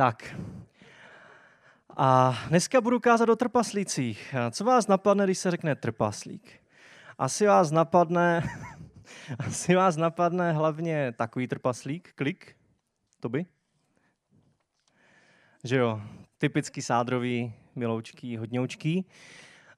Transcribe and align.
Tak. 0.00 0.36
A 1.96 2.38
dneska 2.48 2.80
budu 2.80 3.00
kázat 3.00 3.28
o 3.28 3.36
trpaslících. 3.36 4.34
Co 4.50 4.64
vás 4.64 4.86
napadne, 4.86 5.24
když 5.24 5.38
se 5.38 5.50
řekne 5.50 5.74
trpaslík? 5.74 6.60
Asi 7.18 7.46
vás 7.46 7.70
napadne, 7.70 8.42
asi 9.38 9.74
vás 9.74 9.96
napadne 9.96 10.52
hlavně 10.52 11.12
takový 11.16 11.48
trpaslík, 11.48 12.12
klik, 12.14 12.56
to 13.20 13.28
by. 13.28 13.46
Že 15.64 15.76
jo, 15.76 16.00
typický 16.38 16.82
sádrový, 16.82 17.54
miloučký, 17.76 18.36
hodňoučký. 18.36 19.06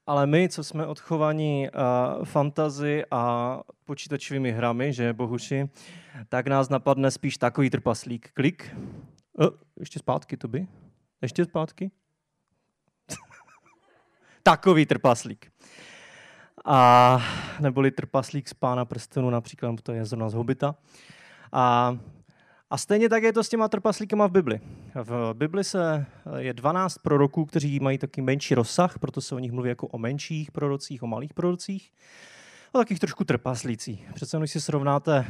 Ale 0.06 0.26
my, 0.26 0.48
co 0.48 0.64
jsme 0.64 0.86
odchovaní 0.86 1.68
uh, 1.68 2.24
fantazy 2.24 3.04
a 3.10 3.60
počítačovými 3.84 4.52
hrami, 4.52 4.92
že 4.92 5.12
bohuši, 5.12 5.68
tak 6.28 6.46
nás 6.46 6.68
napadne 6.68 7.10
spíš 7.10 7.38
takový 7.38 7.70
trpaslík. 7.70 8.30
Klik. 8.34 8.76
Uh, 9.38 9.46
ještě 9.80 9.98
zpátky 9.98 10.36
to 10.36 10.48
by. 10.48 10.66
Ještě 11.22 11.44
zpátky. 11.44 11.90
takový 14.42 14.86
trpaslík. 14.86 15.52
A 16.64 17.18
neboli 17.60 17.90
trpaslík 17.90 18.48
z 18.48 18.54
pána 18.54 18.84
prstenu, 18.84 19.30
například 19.30 19.80
to 19.82 19.92
je 19.92 20.04
zrovna 20.04 20.28
z 20.28 20.34
Hobita. 20.34 20.74
A 21.52 21.96
a 22.72 22.78
stejně 22.78 23.08
tak 23.08 23.22
je 23.22 23.32
to 23.32 23.44
s 23.44 23.48
těma 23.48 23.68
trpaslíkama 23.68 24.26
v 24.26 24.30
Bibli. 24.30 24.60
V 24.94 25.34
Bibli 25.34 25.64
se 25.64 26.06
je 26.36 26.52
12 26.54 26.98
proroků, 26.98 27.44
kteří 27.44 27.80
mají 27.80 27.98
taky 27.98 28.22
menší 28.22 28.54
rozsah, 28.54 28.98
proto 28.98 29.20
se 29.20 29.34
o 29.34 29.38
nich 29.38 29.52
mluví 29.52 29.68
jako 29.68 29.86
o 29.86 29.98
menších 29.98 30.50
prorocích, 30.50 31.02
o 31.02 31.06
malých 31.06 31.34
prorocích. 31.34 31.92
A 32.74 32.78
takých 32.78 32.98
trošku 32.98 33.24
trpaslící. 33.24 34.04
Přece 34.14 34.38
když 34.38 34.50
si 34.50 34.60
srovnáte 34.60 35.26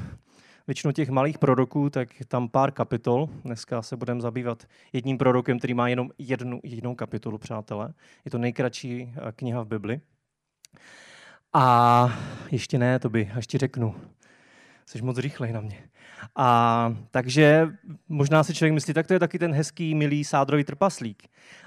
většinu 0.67 0.93
těch 0.93 1.11
malých 1.11 1.39
proroků, 1.39 1.91
tak 1.91 2.09
tam 2.29 2.49
pár 2.49 2.71
kapitol. 2.71 3.29
Dneska 3.45 3.83
se 3.83 3.97
budeme 3.97 4.21
zabývat 4.21 4.67
jedním 4.93 5.19
prorokem, 5.19 5.59
který 5.59 5.75
má 5.75 5.89
jenom 5.89 6.11
jednu 6.19 6.61
jedinou 6.63 6.95
kapitolu, 6.95 7.39
přátelé. 7.39 7.95
Je 8.25 8.31
to 8.31 8.39
nejkratší 8.39 9.15
eh, 9.17 9.33
kniha 9.33 9.63
v 9.63 9.67
Bibli. 9.67 10.01
A 11.53 12.19
ještě 12.51 12.79
ne, 12.79 12.99
to 12.99 13.11
by, 13.11 13.31
ještě 13.37 13.59
řeknu. 13.59 13.95
Jsi 14.87 15.03
moc 15.03 15.19
rychlej 15.19 15.53
na 15.53 15.61
mě. 15.61 15.83
A 16.37 16.97
takže 17.11 17.69
možná 18.09 18.45
si 18.45 18.55
člověk 18.55 18.75
myslí, 18.75 18.95
tak 18.95 19.07
to 19.07 19.13
je 19.13 19.19
taky 19.19 19.39
ten 19.39 19.55
hezký, 19.55 19.95
milý 19.95 20.25
sádrový 20.25 20.65
trpaslík. 20.65 21.23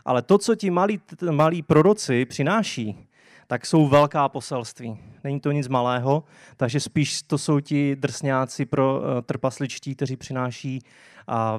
Ale 0.06 0.22
to, 0.22 0.38
co 0.38 0.56
ti 0.56 0.70
malí, 0.70 1.02
malí 1.32 1.62
proroci 1.62 2.26
přináší, 2.26 3.08
tak 3.48 3.66
jsou 3.66 3.88
velká 3.88 4.30
poselství. 4.30 5.00
Není 5.24 5.40
to 5.40 5.52
nic 5.52 5.68
malého, 5.68 6.24
takže 6.58 6.80
spíš 6.80 7.22
to 7.22 7.38
jsou 7.38 7.60
ti 7.60 7.96
drsňáci 7.96 8.66
pro 8.66 8.98
uh, 8.98 9.22
trpasličtí, 9.22 9.96
kteří 9.96 10.18
přináší 10.18 10.80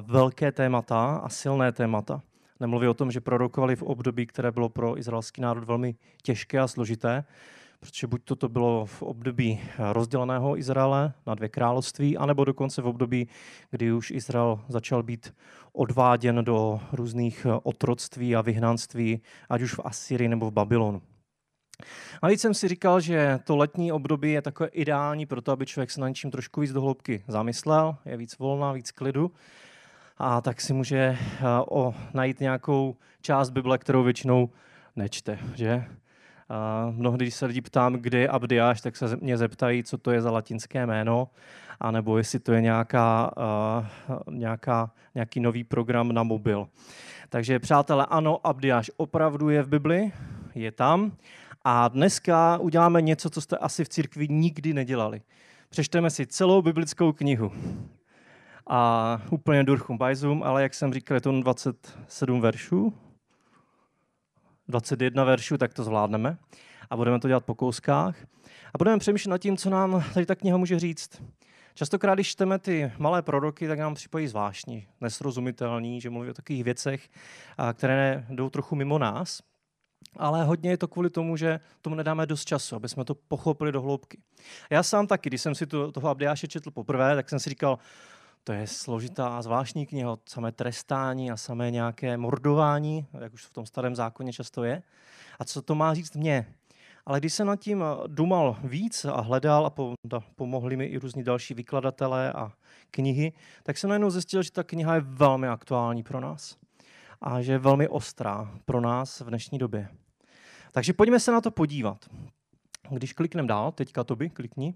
velké 0.01 0.51
témata 0.51 1.21
a 1.23 1.29
silné 1.29 1.71
témata. 1.71 2.21
Nemluví 2.59 2.87
o 2.87 2.93
tom, 2.93 3.11
že 3.11 3.21
prorokovali 3.21 3.75
v 3.75 3.83
období, 3.83 4.25
které 4.25 4.51
bylo 4.51 4.69
pro 4.69 4.99
izraelský 4.99 5.41
národ 5.41 5.63
velmi 5.63 5.95
těžké 6.23 6.59
a 6.59 6.67
složité, 6.67 7.23
protože 7.79 8.07
buď 8.07 8.21
toto 8.23 8.49
bylo 8.49 8.85
v 8.85 9.01
období 9.01 9.59
rozděleného 9.91 10.57
Izraele 10.57 11.13
na 11.27 11.35
dvě 11.35 11.49
království, 11.49 12.17
anebo 12.17 12.45
dokonce 12.45 12.81
v 12.81 12.87
období, 12.87 13.27
kdy 13.71 13.91
už 13.91 14.11
Izrael 14.11 14.59
začal 14.67 15.03
být 15.03 15.33
odváděn 15.73 16.43
do 16.43 16.79
různých 16.91 17.47
otroctví 17.63 18.35
a 18.35 18.41
vyhnanství, 18.41 19.21
ať 19.49 19.61
už 19.61 19.73
v 19.73 19.81
Asyrii 19.83 20.27
nebo 20.27 20.49
v 20.49 20.53
Babylonu. 20.53 21.01
A 22.21 22.27
víc 22.27 22.41
jsem 22.41 22.53
si 22.53 22.67
říkal, 22.67 22.99
že 22.99 23.39
to 23.43 23.55
letní 23.55 23.91
období 23.91 24.31
je 24.31 24.41
takové 24.41 24.69
ideální 24.69 25.25
pro 25.25 25.41
to, 25.41 25.51
aby 25.51 25.65
člověk 25.65 25.91
se 25.91 26.01
na 26.01 26.07
něčím 26.07 26.31
trošku 26.31 26.61
víc 26.61 26.71
dohloubky 26.73 27.23
zamyslel, 27.27 27.95
je 28.05 28.17
víc 28.17 28.37
volná, 28.37 28.71
víc 28.71 28.91
klidu. 28.91 29.31
A 30.17 30.41
tak 30.41 30.61
si 30.61 30.73
může 30.73 30.97
eh, 30.97 31.17
o, 31.69 31.95
najít 32.13 32.39
nějakou 32.39 32.95
část 33.21 33.49
Bible, 33.49 33.77
kterou 33.77 34.03
většinou 34.03 34.49
nečte, 34.95 35.39
že? 35.55 35.85
A 36.49 36.89
mnohdy, 36.91 37.25
když 37.25 37.33
se 37.33 37.45
lidi 37.45 37.61
ptám, 37.61 37.93
kde 37.93 38.19
je 38.19 38.29
Abdiáš, 38.29 38.81
tak 38.81 38.95
se 38.95 39.17
mě 39.21 39.37
zeptají, 39.37 39.83
co 39.83 39.97
to 39.97 40.11
je 40.11 40.21
za 40.21 40.31
latinské 40.31 40.85
jméno, 40.85 41.29
anebo 41.79 42.17
jestli 42.17 42.39
to 42.39 42.53
je 42.53 42.61
nějaká, 42.61 43.31
uh, 43.37 44.35
nějaká, 44.35 44.91
nějaký 45.15 45.39
nový 45.39 45.63
program 45.63 46.11
na 46.11 46.23
mobil. 46.23 46.67
Takže 47.29 47.59
přátelé, 47.59 48.05
ano, 48.05 48.47
Abdiáš 48.47 48.91
opravdu 48.97 49.49
je 49.49 49.63
v 49.63 49.67
Bibli, 49.67 50.11
je 50.55 50.71
tam. 50.71 51.11
A 51.69 51.87
dneska 51.87 52.57
uděláme 52.57 53.01
něco, 53.01 53.29
co 53.29 53.41
jste 53.41 53.57
asi 53.57 53.83
v 53.83 53.89
církvi 53.89 54.27
nikdy 54.27 54.73
nedělali. 54.73 55.21
Přečteme 55.69 56.09
si 56.09 56.25
celou 56.25 56.61
biblickou 56.61 57.13
knihu. 57.13 57.51
A 58.67 59.21
úplně 59.29 59.63
durchum 59.63 59.97
bajzum, 59.97 60.43
ale 60.43 60.63
jak 60.63 60.73
jsem 60.73 60.93
říkal, 60.93 61.15
je 61.15 61.21
to 61.21 61.41
27 61.41 62.41
veršů, 62.41 62.93
21 64.67 65.23
veršů, 65.23 65.57
tak 65.57 65.73
to 65.73 65.83
zvládneme. 65.83 66.37
A 66.89 66.97
budeme 66.97 67.19
to 67.19 67.27
dělat 67.27 67.45
po 67.45 67.55
kouskách. 67.55 68.15
A 68.73 68.77
budeme 68.77 68.99
přemýšlet 68.99 69.29
nad 69.29 69.37
tím, 69.37 69.57
co 69.57 69.69
nám 69.69 70.03
tady 70.13 70.25
ta 70.25 70.35
kniha 70.35 70.57
může 70.57 70.79
říct. 70.79 71.21
Častokrát, 71.73 72.15
když 72.15 72.29
čteme 72.29 72.59
ty 72.59 72.91
malé 72.97 73.21
proroky, 73.21 73.67
tak 73.67 73.79
nám 73.79 73.95
připojí 73.95 74.27
zvláštní, 74.27 74.87
nesrozumitelný, 75.01 76.01
že 76.01 76.09
mluví 76.09 76.29
o 76.29 76.33
takových 76.33 76.63
věcech, 76.63 77.09
které 77.73 78.25
jdou 78.29 78.49
trochu 78.49 78.75
mimo 78.75 78.97
nás. 78.97 79.41
Ale 80.17 80.43
hodně 80.43 80.69
je 80.69 80.77
to 80.77 80.87
kvůli 80.87 81.09
tomu, 81.09 81.37
že 81.37 81.59
tomu 81.81 81.95
nedáme 81.95 82.25
dost 82.25 82.45
času, 82.45 82.75
aby 82.75 82.89
jsme 82.89 83.05
to 83.05 83.15
pochopili 83.15 83.71
do 83.71 83.81
hloubky. 83.81 84.17
Já 84.69 84.83
sám 84.83 85.07
taky, 85.07 85.29
když 85.29 85.41
jsem 85.41 85.55
si 85.55 85.65
to, 85.65 85.91
toho 85.91 86.09
Abdiáše 86.09 86.47
četl 86.47 86.71
poprvé, 86.71 87.15
tak 87.15 87.29
jsem 87.29 87.39
si 87.39 87.49
říkal, 87.49 87.79
to 88.43 88.53
je 88.53 88.67
složitá 88.67 89.27
a 89.27 89.41
zvláštní 89.41 89.85
kniha, 89.85 90.17
samé 90.25 90.51
trestání 90.51 91.31
a 91.31 91.37
samé 91.37 91.71
nějaké 91.71 92.17
mordování, 92.17 93.07
jak 93.19 93.33
už 93.33 93.45
v 93.45 93.53
tom 93.53 93.65
starém 93.65 93.95
zákoně 93.95 94.33
často 94.33 94.63
je. 94.63 94.83
A 95.39 95.45
co 95.45 95.61
to 95.61 95.75
má 95.75 95.93
říct 95.93 96.15
mně? 96.15 96.53
Ale 97.05 97.19
když 97.19 97.33
jsem 97.33 97.47
nad 97.47 97.55
tím 97.55 97.83
dumal 98.07 98.57
víc 98.63 99.05
a 99.05 99.21
hledal 99.21 99.65
a 99.65 99.73
pomohli 100.35 100.77
mi 100.77 100.85
i 100.85 100.97
různí 100.97 101.23
další 101.23 101.53
vykladatelé 101.53 102.33
a 102.33 102.51
knihy, 102.91 103.33
tak 103.63 103.77
jsem 103.77 103.89
najednou 103.89 104.09
zjistil, 104.09 104.43
že 104.43 104.51
ta 104.51 104.63
kniha 104.63 104.95
je 104.95 105.01
velmi 105.01 105.47
aktuální 105.47 106.03
pro 106.03 106.19
nás 106.19 106.57
a 107.21 107.41
že 107.41 107.51
je 107.51 107.57
velmi 107.57 107.87
ostrá 107.87 108.51
pro 108.65 108.81
nás 108.81 109.21
v 109.21 109.27
dnešní 109.27 109.57
době. 109.57 109.89
Takže 110.71 110.93
pojďme 110.93 111.19
se 111.19 111.31
na 111.31 111.41
to 111.41 111.51
podívat. 111.51 112.05
Když 112.89 113.13
klikneme 113.13 113.47
dál, 113.47 113.71
teďka 113.71 114.03
to 114.03 114.15
by, 114.15 114.29
klikni, 114.29 114.73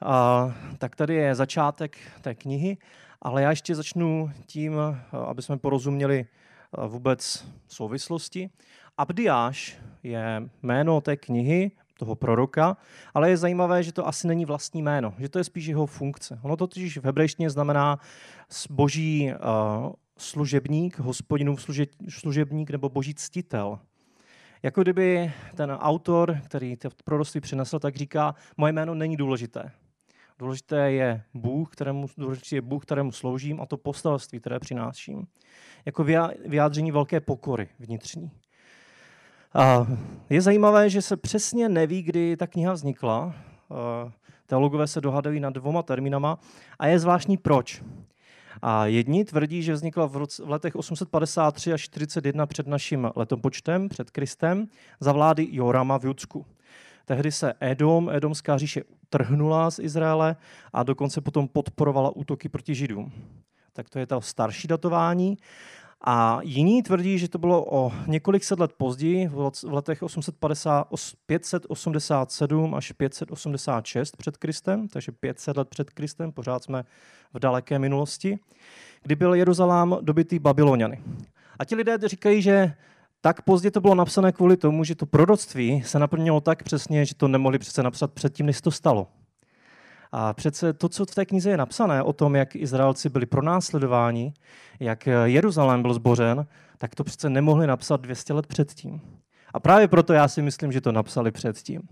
a, 0.00 0.54
tak 0.78 0.96
tady 0.96 1.14
je 1.14 1.34
začátek 1.34 1.98
té 2.20 2.34
knihy, 2.34 2.76
ale 3.22 3.42
já 3.42 3.50
ještě 3.50 3.74
začnu 3.74 4.30
tím, 4.46 4.72
aby 5.26 5.42
jsme 5.42 5.58
porozuměli 5.58 6.26
vůbec 6.86 7.46
souvislosti. 7.68 8.50
Abdiáš 8.96 9.78
je 10.02 10.42
jméno 10.62 11.00
té 11.00 11.16
knihy, 11.16 11.70
toho 11.98 12.14
proroka, 12.14 12.76
ale 13.14 13.30
je 13.30 13.36
zajímavé, 13.36 13.82
že 13.82 13.92
to 13.92 14.06
asi 14.06 14.26
není 14.26 14.44
vlastní 14.44 14.82
jméno, 14.82 15.14
že 15.18 15.28
to 15.28 15.38
je 15.38 15.44
spíš 15.44 15.66
jeho 15.66 15.86
funkce. 15.86 16.38
Ono 16.42 16.56
to 16.56 16.66
totiž 16.66 16.98
v 16.98 17.04
hebrejštině 17.04 17.50
znamená 17.50 17.98
boží 18.70 19.32
uh, 19.32 19.92
služebník, 20.18 20.98
hospodinův 20.98 21.66
služebník 22.08 22.70
nebo 22.70 22.88
boží 22.88 23.14
ctitel. 23.14 23.78
Jako 24.62 24.82
kdyby 24.82 25.32
ten 25.54 25.70
autor, 25.70 26.38
který 26.44 26.76
to 26.76 26.88
proroctví 27.04 27.40
přinesl, 27.40 27.78
tak 27.78 27.96
říká, 27.96 28.34
moje 28.56 28.72
jméno 28.72 28.94
není 28.94 29.16
důležité. 29.16 29.70
Důležité 30.38 30.92
je 30.92 31.22
Bůh, 31.34 31.70
kterému, 31.72 32.06
důležité 32.18 32.56
je 32.56 32.62
Bůh, 32.62 32.82
kterému 32.82 33.12
sloužím 33.12 33.60
a 33.60 33.66
to 33.66 33.76
poselství, 33.76 34.40
které 34.40 34.58
přináším. 34.58 35.26
Jako 35.86 36.04
vyjádření 36.46 36.92
velké 36.92 37.20
pokory 37.20 37.68
vnitřní. 37.78 38.30
A 39.54 39.86
je 40.30 40.40
zajímavé, 40.40 40.90
že 40.90 41.02
se 41.02 41.16
přesně 41.16 41.68
neví, 41.68 42.02
kdy 42.02 42.36
ta 42.36 42.46
kniha 42.46 42.72
vznikla. 42.72 43.34
Teologové 44.46 44.86
se 44.86 45.00
dohadují 45.00 45.40
nad 45.40 45.54
dvoma 45.54 45.82
termínama 45.82 46.38
a 46.78 46.86
je 46.86 46.98
zvláštní 46.98 47.36
proč. 47.36 47.82
A 48.62 48.86
jedni 48.86 49.24
tvrdí, 49.24 49.62
že 49.62 49.72
vznikla 49.72 50.06
v, 50.06 50.16
roce, 50.16 50.44
v 50.44 50.50
letech 50.50 50.76
853 50.76 51.72
až 51.72 51.80
41 51.80 52.46
před 52.46 52.66
naším 52.66 53.10
letopočtem, 53.16 53.88
před 53.88 54.10
Kristem, 54.10 54.68
za 55.00 55.12
vlády 55.12 55.48
Jorama 55.50 55.98
v 55.98 56.04
Judsku. 56.04 56.46
Tehdy 57.04 57.32
se 57.32 57.52
Edom, 57.60 58.10
Edomská 58.10 58.58
říše, 58.58 58.82
trhnula 59.08 59.70
z 59.70 59.78
Izraele 59.78 60.36
a 60.72 60.82
dokonce 60.82 61.20
potom 61.20 61.48
podporovala 61.48 62.16
útoky 62.16 62.48
proti 62.48 62.74
Židům. 62.74 63.12
Tak 63.72 63.90
to 63.90 63.98
je 63.98 64.06
to 64.06 64.20
starší 64.20 64.68
datování. 64.68 65.36
A 66.04 66.38
jiní 66.42 66.82
tvrdí, 66.82 67.18
že 67.18 67.28
to 67.28 67.38
bylo 67.38 67.64
o 67.70 67.92
několik 68.06 68.44
set 68.44 68.58
let 68.58 68.72
později, 68.72 69.28
v 69.28 69.52
letech 69.64 70.02
850, 70.02 70.88
587 71.26 72.74
až 72.74 72.92
586 72.92 74.16
před 74.16 74.36
Kristem, 74.36 74.88
takže 74.88 75.12
500 75.12 75.56
let 75.56 75.68
před 75.68 75.90
Kristem, 75.90 76.32
pořád 76.32 76.64
jsme 76.64 76.84
v 77.34 77.38
daleké 77.38 77.78
minulosti, 77.78 78.38
kdy 79.02 79.16
byl 79.16 79.34
Jeruzalém 79.34 79.96
dobytý 80.00 80.38
Babyloniany. 80.38 81.02
A 81.58 81.64
ti 81.64 81.74
lidé 81.74 81.98
říkají, 82.04 82.42
že 82.42 82.74
tak 83.20 83.42
pozdě 83.42 83.70
to 83.70 83.80
bylo 83.80 83.94
napsané 83.94 84.32
kvůli 84.32 84.56
tomu, 84.56 84.84
že 84.84 84.94
to 84.94 85.06
proroctví 85.06 85.82
se 85.82 85.98
naplnilo 85.98 86.40
tak 86.40 86.62
přesně, 86.62 87.06
že 87.06 87.14
to 87.14 87.28
nemohli 87.28 87.58
přece 87.58 87.82
napsat 87.82 88.12
předtím, 88.12 88.46
než 88.46 88.60
to 88.60 88.70
stalo. 88.70 89.06
A 90.12 90.32
přece 90.32 90.72
to, 90.72 90.88
co 90.88 91.04
v 91.04 91.14
té 91.14 91.26
knize 91.26 91.50
je 91.50 91.56
napsané 91.56 92.02
o 92.02 92.12
tom, 92.12 92.36
jak 92.36 92.56
Izraelci 92.56 93.08
byli 93.08 93.26
pronásledováni, 93.26 94.32
jak 94.80 95.08
Jeruzalém 95.24 95.82
byl 95.82 95.94
zbořen, 95.94 96.46
tak 96.78 96.94
to 96.94 97.04
přece 97.04 97.30
nemohli 97.30 97.66
napsat 97.66 98.00
200 98.00 98.32
let 98.32 98.46
předtím. 98.46 99.00
A 99.54 99.60
právě 99.60 99.88
proto 99.88 100.12
já 100.12 100.28
si 100.28 100.42
myslím, 100.42 100.72
že 100.72 100.80
to 100.80 100.92
napsali 100.92 101.30
předtím. 101.30 101.82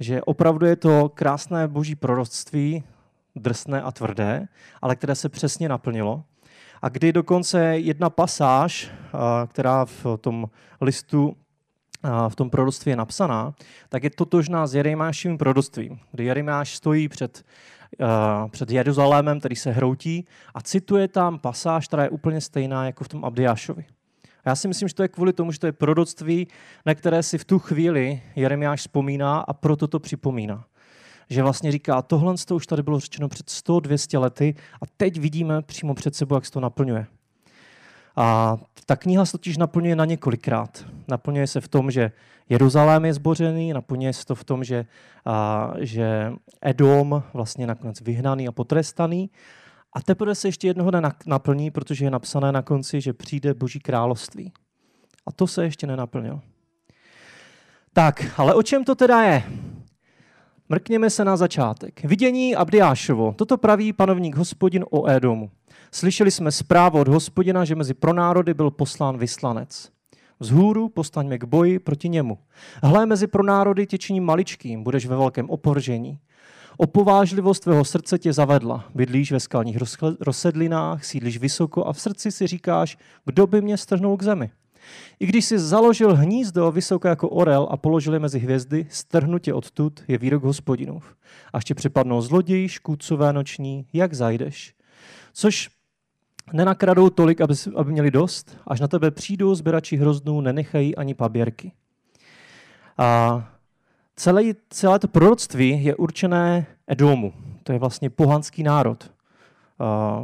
Že 0.00 0.22
opravdu 0.22 0.66
je 0.66 0.76
to 0.76 1.08
krásné 1.08 1.68
boží 1.68 1.94
proroctví, 1.94 2.84
drsné 3.36 3.82
a 3.82 3.92
tvrdé, 3.92 4.48
ale 4.82 4.96
které 4.96 5.14
se 5.14 5.28
přesně 5.28 5.68
naplnilo. 5.68 6.24
A 6.82 6.88
kdy 6.88 7.12
dokonce 7.12 7.64
jedna 7.64 8.10
pasáž, 8.10 8.90
která 9.46 9.84
v 9.84 10.06
tom 10.20 10.50
listu 10.80 11.36
v 12.28 12.36
tom 12.36 12.50
proroctví 12.50 12.90
je 12.90 12.96
napsaná, 12.96 13.54
tak 13.88 14.04
je 14.04 14.10
totožná 14.10 14.66
s 14.66 14.74
Jeremiášovým 14.74 15.38
proroctvím, 15.38 15.98
kdy 16.12 16.24
Jeremiáš 16.24 16.76
stojí 16.76 17.08
před, 17.08 17.44
uh, 18.00 18.50
před 18.50 18.70
Jeruzalémem, 18.70 19.38
který 19.38 19.56
se 19.56 19.70
hroutí 19.70 20.26
a 20.54 20.60
cituje 20.60 21.08
tam 21.08 21.38
pasáž, 21.38 21.86
která 21.86 22.02
je 22.02 22.08
úplně 22.08 22.40
stejná 22.40 22.86
jako 22.86 23.04
v 23.04 23.08
tom 23.08 23.24
Abdiášovi. 23.24 23.84
A 24.44 24.48
já 24.48 24.56
si 24.56 24.68
myslím, 24.68 24.88
že 24.88 24.94
to 24.94 25.02
je 25.02 25.08
kvůli 25.08 25.32
tomu, 25.32 25.52
že 25.52 25.58
to 25.60 25.66
je 25.66 25.72
proroctví, 25.72 26.48
na 26.86 26.94
které 26.94 27.22
si 27.22 27.38
v 27.38 27.44
tu 27.44 27.58
chvíli 27.58 28.22
Jeremiáš 28.36 28.80
vzpomíná 28.80 29.38
a 29.38 29.52
proto 29.52 29.88
to 29.88 30.00
připomíná. 30.00 30.64
Že 31.30 31.42
vlastně 31.42 31.72
říká, 31.72 32.02
tohle 32.02 32.34
to 32.46 32.56
už 32.56 32.66
tady 32.66 32.82
bylo 32.82 33.00
řečeno 33.00 33.28
před 33.28 33.46
100-200 33.46 34.20
lety 34.20 34.54
a 34.82 34.86
teď 34.96 35.18
vidíme 35.18 35.62
přímo 35.62 35.94
před 35.94 36.14
sebou, 36.14 36.34
jak 36.34 36.46
se 36.46 36.52
to 36.52 36.60
naplňuje. 36.60 37.06
A 38.16 38.56
ta 38.86 38.96
kniha 38.96 39.24
se 39.24 39.32
totiž 39.32 39.56
naplňuje 39.56 39.96
na 39.96 40.04
několikrát. 40.04 40.84
Naplňuje 41.08 41.46
se 41.46 41.60
v 41.60 41.68
tom, 41.68 41.90
že 41.90 42.12
Jeruzalém 42.48 43.04
je 43.04 43.14
zbořený, 43.14 43.72
naplňuje 43.72 44.12
se 44.12 44.26
to 44.26 44.34
v 44.34 44.44
tom, 44.44 44.64
že, 44.64 44.86
a, 45.24 45.72
že 45.78 46.32
Edom 46.62 47.22
vlastně 47.34 47.66
nakonec 47.66 48.00
vyhnaný 48.00 48.48
a 48.48 48.52
potrestaný. 48.52 49.30
A 49.92 50.02
teprve 50.02 50.34
se 50.34 50.48
ještě 50.48 50.66
jednoho 50.66 50.90
naplní, 51.26 51.70
protože 51.70 52.04
je 52.04 52.10
napsané 52.10 52.52
na 52.52 52.62
konci, 52.62 53.00
že 53.00 53.12
přijde 53.12 53.54
Boží 53.54 53.80
království. 53.80 54.52
A 55.26 55.32
to 55.32 55.46
se 55.46 55.64
ještě 55.64 55.86
nenaplnilo. 55.86 56.40
Tak, 57.92 58.24
ale 58.36 58.54
o 58.54 58.62
čem 58.62 58.84
to 58.84 58.94
teda 58.94 59.22
je? 59.22 59.42
Mrkněme 60.68 61.10
se 61.10 61.24
na 61.24 61.36
začátek. 61.36 62.04
Vidění 62.04 62.56
Abdiášovo. 62.56 63.32
Toto 63.32 63.56
praví 63.56 63.92
panovník 63.92 64.36
hospodin 64.36 64.84
o 64.90 65.10
Edomu. 65.10 65.50
Slyšeli 65.92 66.30
jsme 66.30 66.52
zprávu 66.52 67.00
od 67.00 67.08
hospodina, 67.08 67.64
že 67.64 67.74
mezi 67.74 67.94
pronárody 67.94 68.54
byl 68.54 68.70
poslán 68.70 69.18
vyslanec. 69.18 69.90
Vzhůru 70.40 70.88
postaňme 70.88 71.38
k 71.38 71.44
boji 71.44 71.78
proti 71.78 72.08
němu. 72.08 72.38
Hle, 72.82 73.06
mezi 73.06 73.26
pronárody 73.26 73.86
tě 73.86 73.98
činím 73.98 74.24
maličkým, 74.24 74.82
budeš 74.82 75.06
ve 75.06 75.16
velkém 75.16 75.50
oporžení. 75.50 76.18
Opovážlivost 76.76 77.62
tvého 77.62 77.84
srdce 77.84 78.18
tě 78.18 78.32
zavedla. 78.32 78.84
Bydlíš 78.94 79.32
ve 79.32 79.40
skalních 79.40 79.78
rozsedlinách, 80.20 81.04
sídlíš 81.04 81.38
vysoko 81.38 81.84
a 81.84 81.92
v 81.92 82.00
srdci 82.00 82.32
si 82.32 82.46
říkáš, 82.46 82.98
kdo 83.24 83.46
by 83.46 83.62
mě 83.62 83.76
strhnul 83.76 84.16
k 84.16 84.22
zemi. 84.22 84.50
I 85.20 85.26
když 85.26 85.44
si 85.44 85.58
založil 85.58 86.14
hnízdo 86.14 86.72
vysoko 86.72 87.08
jako 87.08 87.28
orel 87.28 87.68
a 87.70 87.76
položil 87.76 88.12
je 88.12 88.18
mezi 88.18 88.38
hvězdy, 88.38 88.86
strhnutě 88.90 89.54
odtud 89.54 90.02
je 90.08 90.18
výrok 90.18 90.42
hospodinův. 90.42 91.14
Až 91.52 91.64
tě 91.64 91.74
připadnou 91.74 92.20
zloději, 92.20 92.68
škůdcové 92.68 93.32
noční, 93.32 93.86
jak 93.92 94.14
zajdeš. 94.14 94.74
Což 95.32 95.68
nenakradou 96.52 97.10
tolik, 97.10 97.40
aby, 97.40 97.54
aby 97.76 97.92
měli 97.92 98.10
dost, 98.10 98.58
až 98.66 98.80
na 98.80 98.88
tebe 98.88 99.10
přijdou 99.10 99.54
zběrači 99.54 99.96
hroznů, 99.96 100.40
nenechají 100.40 100.96
ani 100.96 101.14
paběrky. 101.14 101.72
A 102.98 103.42
celé, 104.16 104.42
celé 104.70 104.98
to 104.98 105.08
proroctví 105.08 105.84
je 105.84 105.96
určené 105.96 106.66
Edomu. 106.86 107.32
To 107.62 107.72
je 107.72 107.78
vlastně 107.78 108.10
pohanský 108.10 108.62
národ. 108.62 109.10
A 109.78 110.20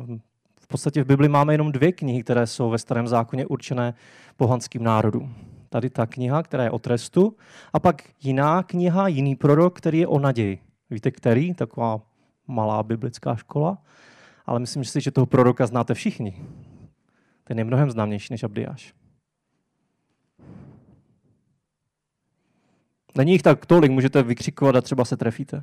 v 0.61 0.67
podstatě 0.69 1.05
v 1.05 1.07
Bibli 1.07 1.29
máme 1.29 1.55
jenom 1.55 1.73
dvě 1.73 1.93
knihy, 1.93 2.23
které 2.23 2.47
jsou 2.47 2.71
ve 2.71 2.79
starém 2.79 3.09
zákoně 3.09 3.47
určené 3.47 3.95
pohanským 4.37 4.83
národům. 4.83 5.35
Tady 5.69 5.91
ta 5.91 6.07
kniha, 6.07 6.43
která 6.43 6.65
je 6.65 6.71
o 6.71 6.79
trestu, 6.79 7.37
a 7.73 7.79
pak 7.79 8.03
jiná 8.23 8.63
kniha, 8.63 9.09
jiný 9.09 9.37
prorok, 9.37 9.79
který 9.79 9.99
je 9.99 10.07
o 10.07 10.19
naději. 10.19 10.59
Víte, 10.91 11.11
který? 11.11 11.55
Taková 11.55 12.01
malá 12.47 12.83
biblická 12.83 13.37
škola 13.37 13.79
ale 14.47 14.61
myslím 14.61 14.85
si, 14.85 15.01
že 15.01 15.11
toho 15.11 15.27
proroka 15.27 15.67
znáte 15.67 15.95
všichni. 15.95 16.47
Ten 17.45 17.59
je 17.59 17.65
mnohem 17.65 17.91
známější 17.91 18.29
než 18.31 18.43
Abdiáš. 18.43 18.95
Není 23.17 23.33
jich 23.33 23.43
tak 23.43 23.67
tolik, 23.67 23.91
můžete 23.91 24.23
vykřikovat 24.23 24.77
a 24.77 24.81
třeba 24.81 25.05
se 25.05 25.17
trefíte. 25.17 25.63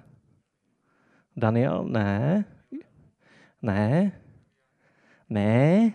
Daniel? 1.38 1.84
Ne. 1.84 2.46
Ne. 3.62 4.12
Ne. 5.30 5.92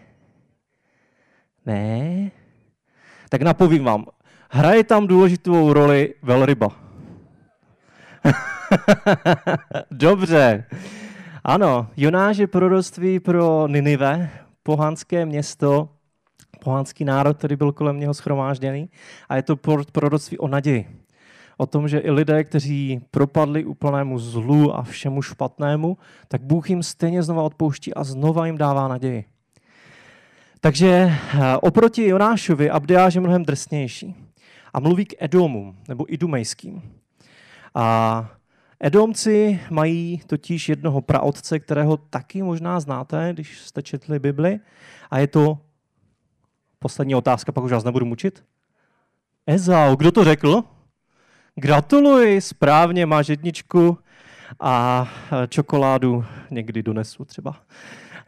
Ne. 1.67 2.31
Tak 3.29 3.43
napovím 3.43 3.85
vám. 3.85 4.07
Hraje 4.51 4.85
tam 4.85 5.07
důležitou 5.07 5.73
roli 5.73 6.15
velryba. 6.23 6.69
Dobře. 9.91 10.65
Ano, 11.45 11.87
Jonáš 11.97 12.37
je 12.37 12.47
proroctví 12.47 13.21
pro 13.21 13.69
Ninive, 13.69 14.31
pohanské 14.63 15.27
město, 15.27 15.89
pohanský 16.65 17.05
národ, 17.05 17.37
který 17.37 17.57
byl 17.57 17.73
kolem 17.73 18.01
něho 18.01 18.15
schromážděný. 18.15 18.91
A 19.29 19.37
je 19.37 19.43
to 19.43 19.57
proroctví 19.93 20.39
o 20.39 20.49
naději. 20.49 20.89
O 21.57 21.67
tom, 21.67 21.89
že 21.89 21.99
i 21.99 22.11
lidé, 22.11 22.45
kteří 22.45 23.01
propadli 23.11 23.65
úplnému 23.65 24.19
zlu 24.19 24.77
a 24.77 24.83
všemu 24.83 25.23
špatnému, 25.23 25.99
tak 26.29 26.43
Bůh 26.43 26.71
jim 26.71 26.83
stejně 26.83 27.23
znova 27.23 27.43
odpouští 27.43 27.95
a 27.95 28.05
znova 28.05 28.47
jim 28.47 28.59
dává 28.59 28.89
naději. 28.89 29.25
Takže 30.61 30.89
eh, 30.89 31.57
oproti 31.57 32.09
Jonášovi 32.09 32.71
Abdiáš 32.71 33.15
je 33.15 33.21
mnohem 33.21 33.45
drsnější. 33.45 34.15
A 34.75 34.81
mluví 34.81 35.05
k 35.05 35.15
Edomu, 35.19 35.75
nebo 35.89 36.13
Idumejským. 36.13 36.83
A 37.75 38.31
Edomci 38.85 39.61
mají 39.71 40.23
totiž 40.27 40.69
jednoho 40.69 41.01
praotce, 41.01 41.59
kterého 41.59 41.97
taky 41.97 42.43
možná 42.43 42.81
znáte, 42.81 43.31
když 43.33 43.61
jste 43.61 43.83
četli 43.83 44.19
Bibli. 44.19 44.61
A 45.11 45.19
je 45.19 45.27
to 45.27 45.59
poslední 46.79 47.15
otázka, 47.15 47.53
pak 47.53 47.65
už 47.65 47.73
vás 47.73 47.85
nebudu 47.85 48.07
mučit. 48.07 48.45
Ezau, 49.47 49.97
kdo 49.97 50.13
to 50.13 50.25
řekl? 50.25 50.65
Gratuluji, 51.55 52.41
správně, 52.41 53.07
máš 53.07 53.29
jedničku 53.29 53.99
a 54.61 55.09
čokoládu 55.49 56.25
někdy 56.51 56.83
donesu 56.83 57.25
třeba. 57.25 57.57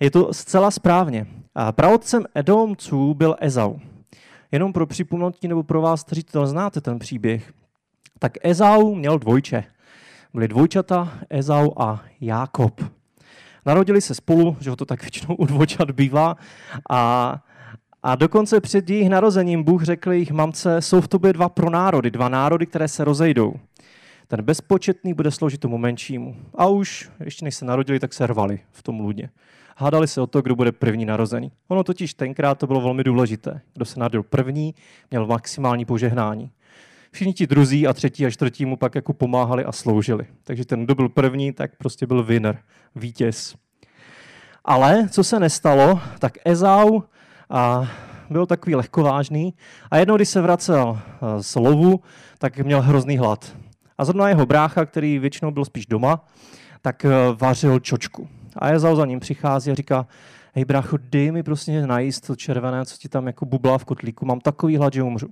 Je 0.01 0.11
to 0.11 0.33
zcela 0.33 0.71
správně. 0.71 1.27
Praotcem 1.71 2.25
Edomců 2.35 3.15
byl 3.15 3.37
Ezau. 3.41 3.79
Jenom 4.53 4.73
pro 4.73 4.87
připomenutí 4.87 5.49
nebo 5.49 5.63
pro 5.63 5.81
vás, 5.81 6.05
kteří 6.05 6.23
to 6.23 6.47
znáte, 6.47 6.81
ten 6.81 6.99
příběh. 6.99 7.53
Tak 8.19 8.33
Ezau 8.43 8.95
měl 8.95 9.19
dvojče 9.19 9.65
byli 10.35 10.49
dvojčata, 10.49 11.19
Ezau 11.31 11.73
a 11.77 12.03
Jákob. 12.21 12.81
Narodili 13.67 14.01
se 14.01 14.15
spolu, 14.15 14.57
že 14.61 14.77
to 14.77 14.85
tak 14.85 15.03
většinou 15.03 15.35
u 15.35 15.47
dvojčat 15.47 15.91
bývá, 15.91 16.37
a, 16.91 17.43
a 18.03 18.15
dokonce 18.15 18.61
před 18.61 18.91
jejich 18.91 19.09
narozením 19.09 19.63
Bůh 19.63 19.83
řekl 19.83 20.13
jejich 20.13 20.31
mamce, 20.31 20.81
jsou 20.81 21.01
v 21.01 21.09
tobě 21.09 21.33
dva 21.33 21.49
pronárody, 21.49 22.11
dva 22.11 22.29
národy, 22.29 22.67
které 22.67 22.89
se 22.89 23.05
rozejdou. 23.05 23.55
Ten 24.27 24.43
bezpočetný 24.43 25.15
bude 25.15 25.31
sloužit 25.31 25.61
tomu 25.61 25.79
menšímu. 25.79 26.37
A 26.55 26.67
už, 26.67 27.11
ještě 27.25 27.45
než 27.45 27.55
se 27.55 27.65
narodili, 27.65 28.01
tak 28.01 28.13
se 28.13 28.27
rvali 28.27 28.61
v 28.73 28.83
tom 28.83 29.01
lůdě. 29.01 29.29
Hádali 29.77 30.09
se 30.09 30.21
o 30.21 30.27
to, 30.27 30.43
kdo 30.43 30.57
bude 30.57 30.73
první 30.73 31.05
narozený. 31.05 31.53
Ono 31.69 31.85
totiž 31.85 32.15
tenkrát 32.15 32.59
to 32.59 32.67
bylo 32.67 32.81
velmi 32.81 33.05
důležité. 33.05 33.61
Kdo 33.75 33.85
se 33.85 34.01
narodil 34.01 34.23
první, 34.23 34.75
měl 35.11 35.27
maximální 35.27 35.85
požehnání 35.85 36.51
všichni 37.15 37.35
ti 37.35 37.47
druzí 37.47 37.87
a 37.87 37.93
třetí 37.93 38.27
a 38.27 38.31
čtvrtí 38.31 38.67
mu 38.67 38.77
pak 38.77 38.95
jako 38.95 39.13
pomáhali 39.13 39.65
a 39.65 39.73
sloužili. 39.73 40.27
Takže 40.45 40.65
ten, 40.65 40.85
kdo 40.85 40.95
byl 40.95 41.09
první, 41.09 41.53
tak 41.53 41.77
prostě 41.77 42.07
byl 42.07 42.23
winner, 42.23 42.59
vítěz. 42.97 43.55
Ale 44.65 45.09
co 45.09 45.25
se 45.25 45.41
nestalo, 45.41 46.01
tak 46.19 46.39
Ezau 46.45 47.01
a 47.51 47.91
byl 48.31 48.47
takový 48.47 48.75
lehkovážný 48.75 49.55
a 49.91 49.97
jednou, 49.97 50.17
když 50.17 50.29
se 50.29 50.41
vracel 50.41 50.99
eh, 50.99 51.43
z 51.43 51.55
lovu, 51.55 52.01
tak 52.39 52.59
měl 52.59 52.83
hrozný 52.83 53.19
hlad. 53.19 53.57
A 53.99 54.05
zrovna 54.05 54.29
jeho 54.29 54.47
brácha, 54.47 54.87
který 54.87 55.19
většinou 55.19 55.51
byl 55.51 55.65
spíš 55.65 55.87
doma, 55.87 56.25
tak 56.83 57.05
eh, 57.05 57.11
vařil 57.41 57.81
čočku. 57.81 58.29
A 58.57 58.71
Ezau 58.71 58.97
za 58.97 59.07
ním 59.07 59.21
přichází 59.21 59.71
a 59.71 59.75
říká, 59.75 60.07
hej 60.55 60.65
brácho, 60.65 60.99
dej 61.03 61.33
mi 61.33 61.43
prostě 61.43 61.87
najíst 61.87 62.27
to 62.27 62.37
červené, 62.37 62.87
co 62.87 62.97
ti 62.97 63.09
tam 63.09 63.27
jako 63.27 63.47
bublá 63.47 63.79
v 63.79 63.85
kotlíku, 63.85 64.27
mám 64.27 64.41
takový 64.41 64.77
hlad, 64.77 64.93
že 64.93 65.03
umřu. 65.03 65.29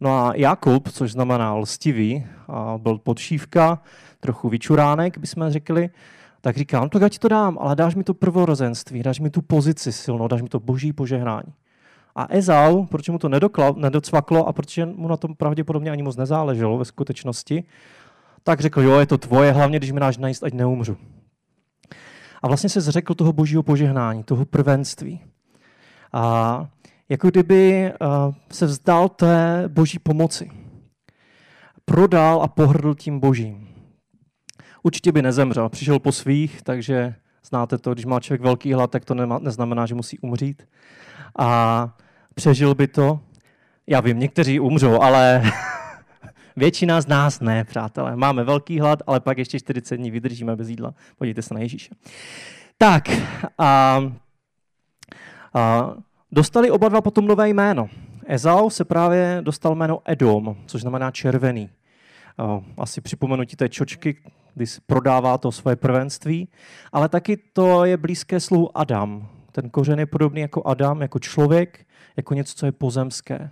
No 0.00 0.10
a 0.10 0.32
Jakub, 0.36 0.88
což 0.88 1.12
znamená 1.12 1.54
lstivý, 1.54 2.26
a 2.48 2.78
byl 2.78 2.98
podšívka, 2.98 3.82
trochu 4.20 4.48
vyčuránek, 4.48 5.18
bychom 5.18 5.50
řekli, 5.50 5.90
tak 6.40 6.56
říká, 6.56 6.80
no 6.80 6.88
tak 6.88 7.02
já 7.02 7.08
ti 7.08 7.18
to 7.18 7.28
dám, 7.28 7.58
ale 7.60 7.76
dáš 7.76 7.94
mi 7.94 8.04
to 8.04 8.14
prvorozenství, 8.14 9.02
dáš 9.02 9.20
mi 9.20 9.30
tu 9.30 9.42
pozici 9.42 9.92
silnou, 9.92 10.28
dáš 10.28 10.42
mi 10.42 10.48
to 10.48 10.60
boží 10.60 10.92
požehnání. 10.92 11.52
A 12.14 12.26
Ezau, 12.30 12.86
proč 12.86 13.08
mu 13.08 13.18
to 13.18 13.28
nedokla, 13.28 13.74
nedocvaklo 13.76 14.46
a 14.46 14.52
protože 14.52 14.86
mu 14.86 15.08
na 15.08 15.16
tom 15.16 15.34
pravděpodobně 15.34 15.90
ani 15.90 16.02
moc 16.02 16.16
nezáleželo 16.16 16.78
ve 16.78 16.84
skutečnosti, 16.84 17.64
tak 18.42 18.60
řekl, 18.60 18.82
jo, 18.82 18.98
je 18.98 19.06
to 19.06 19.18
tvoje, 19.18 19.52
hlavně 19.52 19.78
když 19.78 19.92
mi 19.92 20.00
dáš 20.00 20.18
najíst, 20.18 20.44
ať 20.44 20.52
neumřu. 20.52 20.96
A 22.42 22.48
vlastně 22.48 22.70
se 22.70 22.80
zřekl 22.80 23.14
toho 23.14 23.32
božího 23.32 23.62
požehnání, 23.62 24.24
toho 24.24 24.44
prvenství. 24.44 25.20
A 26.12 26.66
jako 27.08 27.28
kdyby 27.28 27.92
se 28.52 28.66
vzdal 28.66 29.08
té 29.08 29.64
boží 29.68 29.98
pomoci. 29.98 30.50
Prodal 31.84 32.42
a 32.42 32.48
pohrdl 32.48 32.94
tím 32.94 33.20
božím. 33.20 33.68
Určitě 34.82 35.12
by 35.12 35.22
nezemřel. 35.22 35.68
Přišel 35.68 35.98
po 35.98 36.12
svých, 36.12 36.62
takže 36.62 37.14
znáte 37.48 37.78
to, 37.78 37.92
když 37.92 38.04
má 38.04 38.20
člověk 38.20 38.40
velký 38.40 38.72
hlad, 38.72 38.90
tak 38.90 39.04
to 39.04 39.14
neznamená, 39.14 39.86
že 39.86 39.94
musí 39.94 40.18
umřít. 40.18 40.68
A 41.38 41.96
přežil 42.34 42.74
by 42.74 42.86
to. 42.86 43.20
Já 43.86 44.00
vím, 44.00 44.18
někteří 44.18 44.60
umřou, 44.60 45.00
ale 45.02 45.42
většina 46.56 47.00
z 47.00 47.06
nás 47.06 47.40
ne, 47.40 47.64
přátelé. 47.64 48.16
Máme 48.16 48.44
velký 48.44 48.80
hlad, 48.80 49.02
ale 49.06 49.20
pak 49.20 49.38
ještě 49.38 49.58
40 49.58 49.96
dní 49.96 50.10
vydržíme 50.10 50.56
bez 50.56 50.68
jídla. 50.68 50.94
Podívejte 51.18 51.42
se 51.42 51.54
na 51.54 51.60
Ježíše. 51.60 51.94
Tak, 52.78 53.08
a, 53.58 54.00
a 55.54 55.92
dostali 56.32 56.70
oba 56.70 56.88
dva 56.88 57.00
potom 57.00 57.26
nové 57.26 57.48
jméno. 57.48 57.88
Ezau 58.26 58.70
se 58.70 58.84
právě 58.84 59.38
dostal 59.44 59.74
jméno 59.74 60.00
Edom, 60.04 60.56
což 60.66 60.80
znamená 60.80 61.10
červený. 61.10 61.70
Asi 62.78 63.00
připomenutí 63.00 63.56
té 63.56 63.68
čočky, 63.68 64.16
kdy 64.54 64.64
prodává 64.86 65.38
to 65.38 65.52
svoje 65.52 65.76
prvenství, 65.76 66.48
ale 66.92 67.08
taky 67.08 67.36
to 67.36 67.84
je 67.84 67.96
blízké 67.96 68.40
slovu 68.40 68.78
Adam. 68.78 69.28
Ten 69.52 69.70
kořen 69.70 69.98
je 69.98 70.06
podobný 70.06 70.40
jako 70.40 70.66
Adam, 70.66 71.00
jako 71.00 71.18
člověk, 71.18 71.86
jako 72.16 72.34
něco, 72.34 72.54
co 72.54 72.66
je 72.66 72.72
pozemské. 72.72 73.50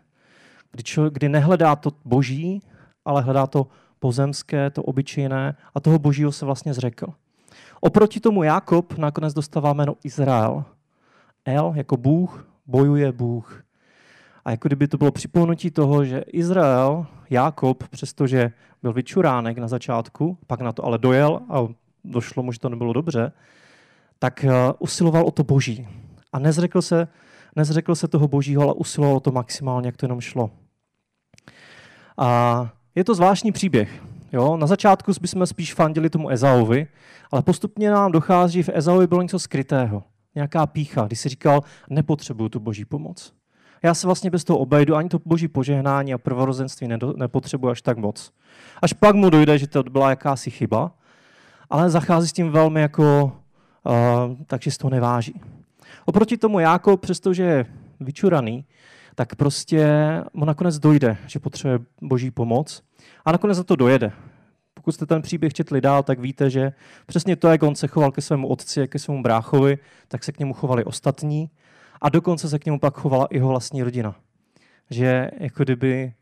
Kdy, 0.72 0.82
čo, 0.82 1.10
kdy 1.10 1.28
nehledá 1.28 1.76
to 1.76 1.90
boží, 2.04 2.62
ale 3.04 3.22
hledá 3.22 3.46
to 3.46 3.66
pozemské, 3.98 4.70
to 4.70 4.82
obyčejné 4.82 5.56
a 5.74 5.80
toho 5.80 5.98
božího 5.98 6.32
se 6.32 6.46
vlastně 6.46 6.74
zřekl. 6.74 7.06
Oproti 7.80 8.20
tomu 8.20 8.42
Jakob 8.42 8.98
nakonec 8.98 9.34
dostává 9.34 9.72
jméno 9.72 9.94
Izrael. 10.04 10.64
El 11.44 11.72
jako 11.76 11.96
Bůh, 11.96 12.48
bojuje 12.66 13.12
Bůh. 13.12 13.62
A 14.44 14.50
jako 14.50 14.68
kdyby 14.68 14.88
to 14.88 14.98
bylo 14.98 15.10
připomenutí 15.10 15.70
toho, 15.70 16.04
že 16.04 16.20
Izrael, 16.20 17.06
Jakob, 17.30 17.88
přestože 17.88 18.52
byl 18.82 18.92
vyčuránek 18.92 19.58
na 19.58 19.68
začátku, 19.68 20.38
pak 20.46 20.60
na 20.60 20.72
to 20.72 20.84
ale 20.84 20.98
dojel 20.98 21.40
a 21.50 21.66
došlo 22.04 22.42
mu, 22.42 22.52
že 22.52 22.58
to 22.58 22.68
nebylo 22.68 22.92
dobře, 22.92 23.32
tak 24.18 24.44
eh, 24.44 24.52
usiloval 24.78 25.26
o 25.26 25.30
to 25.30 25.44
boží. 25.44 25.88
A 26.32 26.38
nezřekl 26.38 26.82
se, 26.82 27.08
nezřekl 27.56 27.94
se 27.94 28.08
toho 28.08 28.28
božího, 28.28 28.62
ale 28.62 28.74
usiloval 28.74 29.16
o 29.16 29.20
to 29.20 29.32
maximálně, 29.32 29.88
jak 29.88 29.96
to 29.96 30.06
jenom 30.06 30.20
šlo. 30.20 30.50
A 32.18 32.70
je 32.94 33.04
to 33.04 33.14
zvláštní 33.14 33.52
příběh. 33.52 34.02
Jo? 34.32 34.56
Na 34.56 34.66
začátku 34.66 35.12
bychom 35.20 35.46
spíš 35.46 35.74
fandili 35.74 36.10
tomu 36.10 36.28
Ezauvi, 36.28 36.86
ale 37.30 37.42
postupně 37.42 37.90
nám 37.90 38.12
dochází, 38.12 38.62
že 38.62 38.72
v 38.72 38.76
Ezauvi 38.76 39.06
bylo 39.06 39.22
něco 39.22 39.38
skrytého. 39.38 40.02
Nějaká 40.36 40.66
pícha, 40.66 41.06
když 41.06 41.20
si 41.20 41.28
říkal, 41.28 41.60
nepotřebuju 41.90 42.48
tu 42.48 42.60
boží 42.60 42.84
pomoc. 42.84 43.32
Já 43.82 43.94
se 43.94 44.06
vlastně 44.06 44.30
bez 44.30 44.44
toho 44.44 44.58
obejdu, 44.58 44.96
ani 44.96 45.08
to 45.08 45.18
boží 45.24 45.48
požehnání 45.48 46.14
a 46.14 46.18
prvorozenství 46.18 46.88
nepotřebuji 47.16 47.68
až 47.68 47.82
tak 47.82 47.98
moc. 47.98 48.32
Až 48.82 48.92
pak 48.92 49.14
mu 49.14 49.30
dojde, 49.30 49.58
že 49.58 49.66
to 49.66 49.82
byla 49.82 50.10
jakási 50.10 50.50
chyba, 50.50 50.92
ale 51.70 51.90
zachází 51.90 52.28
s 52.28 52.32
tím 52.32 52.50
velmi 52.50 52.80
jako, 52.80 53.32
uh, 53.86 53.92
takže 54.46 54.70
z 54.70 54.78
toho 54.78 54.90
neváží. 54.90 55.40
Oproti 56.04 56.36
tomu 56.36 56.58
Jákob, 56.58 57.00
přestože 57.00 57.42
je 57.42 57.66
vyčuraný, 58.00 58.64
tak 59.14 59.34
prostě 59.34 59.88
mu 60.32 60.44
nakonec 60.44 60.78
dojde, 60.78 61.16
že 61.26 61.38
potřebuje 61.38 61.78
boží 62.02 62.30
pomoc 62.30 62.82
a 63.24 63.32
nakonec 63.32 63.56
za 63.56 63.64
to 63.64 63.76
dojede. 63.76 64.12
Pokud 64.86 64.92
jste 64.92 65.06
ten 65.06 65.22
příběh 65.22 65.54
četli 65.54 65.80
dál, 65.80 66.02
tak 66.02 66.20
víte, 66.20 66.50
že 66.50 66.72
přesně 67.06 67.36
to, 67.36 67.48
jak 67.48 67.62
on 67.62 67.74
se 67.74 67.88
choval 67.88 68.12
ke 68.12 68.20
svému 68.20 68.48
otci, 68.48 68.88
ke 68.88 68.98
svému 68.98 69.22
bráchovi, 69.22 69.78
tak 70.08 70.24
se 70.24 70.32
k 70.32 70.38
němu 70.38 70.52
chovali 70.52 70.84
ostatní 70.84 71.50
a 72.00 72.08
dokonce 72.08 72.48
se 72.48 72.58
k 72.58 72.66
němu 72.66 72.78
pak 72.78 72.98
chovala 72.98 73.26
i 73.26 73.36
jeho 73.36 73.48
vlastní 73.48 73.82
rodina. 73.82 74.14
Že 74.90 75.30
jako 75.38 75.62
kdyby 75.62 76.12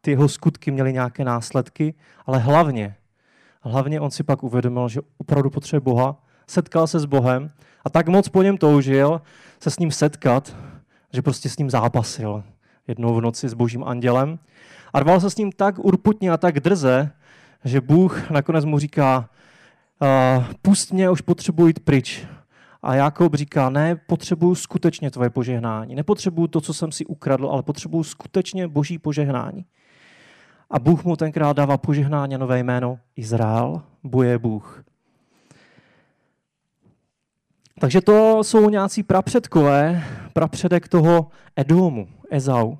ty 0.00 0.10
jeho 0.10 0.28
skutky 0.28 0.70
měly 0.70 0.92
nějaké 0.92 1.24
následky, 1.24 1.94
ale 2.26 2.38
hlavně, 2.38 2.96
hlavně 3.60 4.00
on 4.00 4.10
si 4.10 4.22
pak 4.22 4.42
uvědomil, 4.42 4.88
že 4.88 5.00
opravdu 5.18 5.50
potřebuje 5.50 5.80
Boha, 5.80 6.22
setkal 6.46 6.86
se 6.86 7.00
s 7.00 7.04
Bohem 7.04 7.50
a 7.84 7.90
tak 7.90 8.08
moc 8.08 8.28
po 8.28 8.42
něm 8.42 8.58
toužil 8.58 9.22
se 9.62 9.70
s 9.70 9.78
ním 9.78 9.90
setkat, 9.90 10.56
že 11.12 11.22
prostě 11.22 11.48
s 11.48 11.58
ním 11.58 11.70
zápasil 11.70 12.44
jednou 12.88 13.14
v 13.14 13.20
noci 13.20 13.48
s 13.48 13.54
božím 13.54 13.84
andělem 13.84 14.38
a 14.92 15.00
rval 15.00 15.20
se 15.20 15.30
s 15.30 15.36
ním 15.36 15.52
tak 15.52 15.78
urputně 15.78 16.30
a 16.30 16.36
tak 16.36 16.60
drze, 16.60 17.10
že 17.64 17.80
Bůh 17.80 18.30
nakonec 18.30 18.64
mu 18.64 18.78
říká, 18.78 19.30
uh, 20.38 20.44
pust 20.62 20.92
mě, 20.92 21.10
už 21.10 21.20
potřebuji 21.20 21.66
jít 21.66 21.80
pryč. 21.80 22.26
A 22.82 22.94
Jakob 22.94 23.34
říká, 23.34 23.70
ne, 23.70 23.96
potřebuju 23.96 24.54
skutečně 24.54 25.10
tvoje 25.10 25.30
požehnání. 25.30 25.94
Nepotřebuju 25.94 26.46
to, 26.46 26.60
co 26.60 26.74
jsem 26.74 26.92
si 26.92 27.06
ukradl, 27.06 27.48
ale 27.48 27.62
potřebuju 27.62 28.04
skutečně 28.04 28.68
boží 28.68 28.98
požehnání. 28.98 29.64
A 30.70 30.78
Bůh 30.78 31.04
mu 31.04 31.16
tenkrát 31.16 31.56
dává 31.56 31.78
požehnání 31.78 32.38
nové 32.38 32.58
jméno 32.58 32.98
Izrael, 33.16 33.82
boje 34.04 34.38
Bůh. 34.38 34.84
Takže 37.80 38.00
to 38.00 38.44
jsou 38.44 38.70
nějací 38.70 39.02
prapředkové, 39.02 40.04
prapředek 40.32 40.88
toho 40.88 41.28
Edomu, 41.56 42.08
Ezau. 42.30 42.76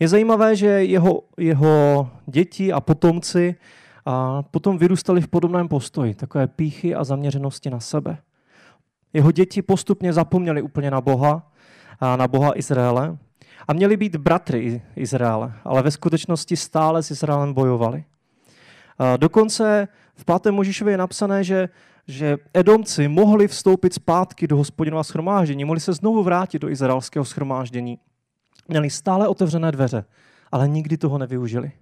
Je 0.00 0.08
zajímavé, 0.08 0.56
že 0.56 0.66
jeho, 0.66 1.22
jeho 1.38 2.10
děti 2.26 2.72
a 2.72 2.80
potomci 2.80 3.54
a 4.06 4.42
potom 4.42 4.78
vyrůstali 4.78 5.20
v 5.20 5.28
podobném 5.28 5.68
postoji, 5.68 6.14
takové 6.14 6.46
píchy 6.46 6.94
a 6.94 7.04
zaměřenosti 7.04 7.70
na 7.70 7.80
sebe. 7.80 8.18
Jeho 9.12 9.32
děti 9.32 9.62
postupně 9.62 10.12
zapomněli 10.12 10.62
úplně 10.62 10.90
na 10.90 11.00
Boha, 11.00 11.50
a 12.00 12.16
na 12.16 12.28
Boha 12.28 12.58
Izraele 12.58 13.18
a 13.68 13.72
měli 13.72 13.96
být 13.96 14.16
bratry 14.16 14.82
Izraele, 14.96 15.52
ale 15.64 15.82
ve 15.82 15.90
skutečnosti 15.90 16.56
stále 16.56 17.02
s 17.02 17.10
Izraelem 17.10 17.54
bojovali. 17.54 18.04
A 18.98 19.16
dokonce 19.16 19.88
v 20.14 20.24
5. 20.24 20.52
Možišově 20.52 20.92
je 20.92 20.98
napsané, 20.98 21.44
že, 21.44 21.68
že 22.06 22.38
Edomci 22.54 23.08
mohli 23.08 23.48
vstoupit 23.48 23.94
zpátky 23.94 24.46
do 24.46 24.56
hospodinova 24.56 25.04
schromáždění, 25.04 25.64
mohli 25.64 25.80
se 25.80 25.92
znovu 25.92 26.22
vrátit 26.22 26.58
do 26.58 26.68
izraelského 26.68 27.24
schromáždění. 27.24 27.98
Měli 28.68 28.90
stále 28.90 29.28
otevřené 29.28 29.72
dveře, 29.72 30.04
ale 30.52 30.68
nikdy 30.68 30.96
toho 30.96 31.18
nevyužili. 31.18 31.72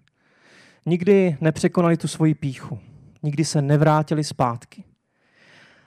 Nikdy 0.87 1.37
nepřekonali 1.41 1.97
tu 1.97 2.09
svoji 2.09 2.35
píchu. 2.35 2.79
Nikdy 3.23 3.45
se 3.45 3.63
nevrátili 3.63 4.25
zpátky. 4.25 4.85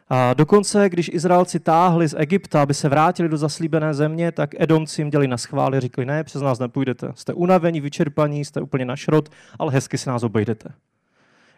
A 0.09 0.33
dokonce, 0.33 0.89
když 0.89 1.09
Izraelci 1.13 1.59
táhli 1.59 2.07
z 2.07 2.15
Egypta, 2.17 2.61
aby 2.61 2.73
se 2.73 2.89
vrátili 2.89 3.29
do 3.29 3.37
zaslíbené 3.37 3.93
země, 3.93 4.31
tak 4.31 4.49
Edomci 4.59 5.01
jim 5.01 5.09
děli 5.09 5.27
na 5.27 5.37
schvály, 5.37 5.79
říkali, 5.79 6.05
ne, 6.05 6.23
přes 6.23 6.41
nás 6.41 6.59
nepůjdete. 6.59 7.11
Jste 7.15 7.33
unavení, 7.33 7.81
vyčerpaní, 7.81 8.45
jste 8.45 8.61
úplně 8.61 8.85
na 8.85 8.95
šrot, 8.95 9.29
ale 9.59 9.73
hezky 9.73 9.97
si 9.97 10.09
nás 10.09 10.23
obejdete. 10.23 10.69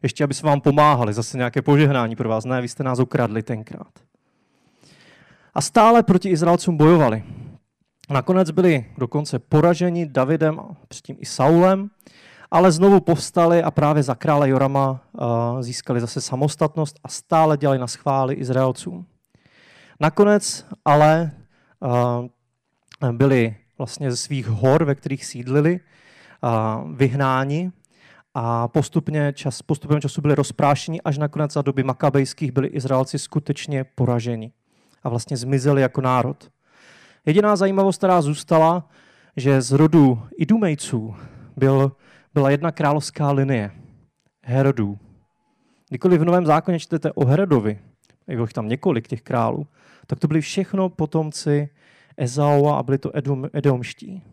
Ještě, 0.03 0.23
aby 0.23 0.33
se 0.33 0.45
vám 0.45 0.61
pomáhali, 0.61 1.13
zase 1.13 1.37
nějaké 1.37 1.61
požehnání 1.61 2.15
pro 2.15 2.29
vás. 2.29 2.45
Ne, 2.45 2.61
vy 2.61 2.67
jste 2.67 2.83
nás 2.83 2.99
ukradli 2.99 3.43
tenkrát. 3.43 3.99
A 5.53 5.61
stále 5.61 6.03
proti 6.03 6.29
Izraelcům 6.29 6.77
bojovali. 6.77 7.23
Nakonec 8.09 8.51
byli 8.51 8.85
dokonce 8.97 9.39
poraženi 9.39 10.05
Davidem 10.05 10.59
a 10.59 10.75
předtím 10.87 11.15
i 11.19 11.25
Saulem, 11.25 11.89
ale 12.53 12.71
znovu 12.71 12.99
povstali 12.99 13.63
a 13.63 13.71
právě 13.71 14.03
za 14.03 14.15
krále 14.15 14.49
Jorama 14.49 14.99
získali 15.59 15.99
zase 16.01 16.21
samostatnost 16.21 16.99
a 17.03 17.07
stále 17.07 17.57
dělali 17.57 17.79
na 17.79 17.87
schvály 17.87 18.33
Izraelcům. 18.33 19.05
Nakonec 19.99 20.65
ale 20.85 21.31
byli 23.11 23.55
vlastně 23.77 24.11
ze 24.11 24.17
svých 24.17 24.47
hor, 24.47 24.83
ve 24.83 24.95
kterých 24.95 25.25
sídlili, 25.25 25.79
vyhnáni 26.95 27.71
a 28.33 28.67
postupně 28.67 29.33
čas, 29.33 29.61
postupem 29.61 30.01
času 30.01 30.21
byli 30.21 30.35
rozprášeni, 30.35 31.01
až 31.01 31.17
nakonec 31.17 31.53
za 31.53 31.61
doby 31.61 31.83
makabejských 31.83 32.51
byli 32.51 32.67
Izraelci 32.67 33.19
skutečně 33.19 33.83
poraženi 33.83 34.51
a 35.03 35.09
vlastně 35.09 35.37
zmizeli 35.37 35.81
jako 35.81 36.01
národ. 36.01 36.51
Jediná 37.25 37.55
zajímavost, 37.55 37.97
která 37.97 38.21
zůstala, 38.21 38.89
že 39.37 39.61
z 39.61 39.71
rodu 39.71 40.21
Idumejců 40.37 41.15
byl 41.57 41.91
byla 42.33 42.49
jedna 42.49 42.71
královská 42.71 43.31
linie, 43.31 43.71
Herodů. 44.43 44.99
Kdykoliv 45.89 46.21
v 46.21 46.25
Novém 46.25 46.45
zákoně 46.45 46.79
čtete 46.79 47.11
o 47.11 47.25
Herodovi, 47.25 47.79
je 48.27 48.37
tam 48.53 48.69
několik 48.69 49.07
těch 49.07 49.21
králů, 49.21 49.67
tak 50.07 50.19
to 50.19 50.27
byli 50.27 50.41
všechno 50.41 50.89
potomci 50.89 51.69
Ezaua 52.17 52.77
a 52.77 52.83
byli 52.83 52.97
to 52.97 53.17
Edom, 53.17 53.49
Edomští. 53.53 54.23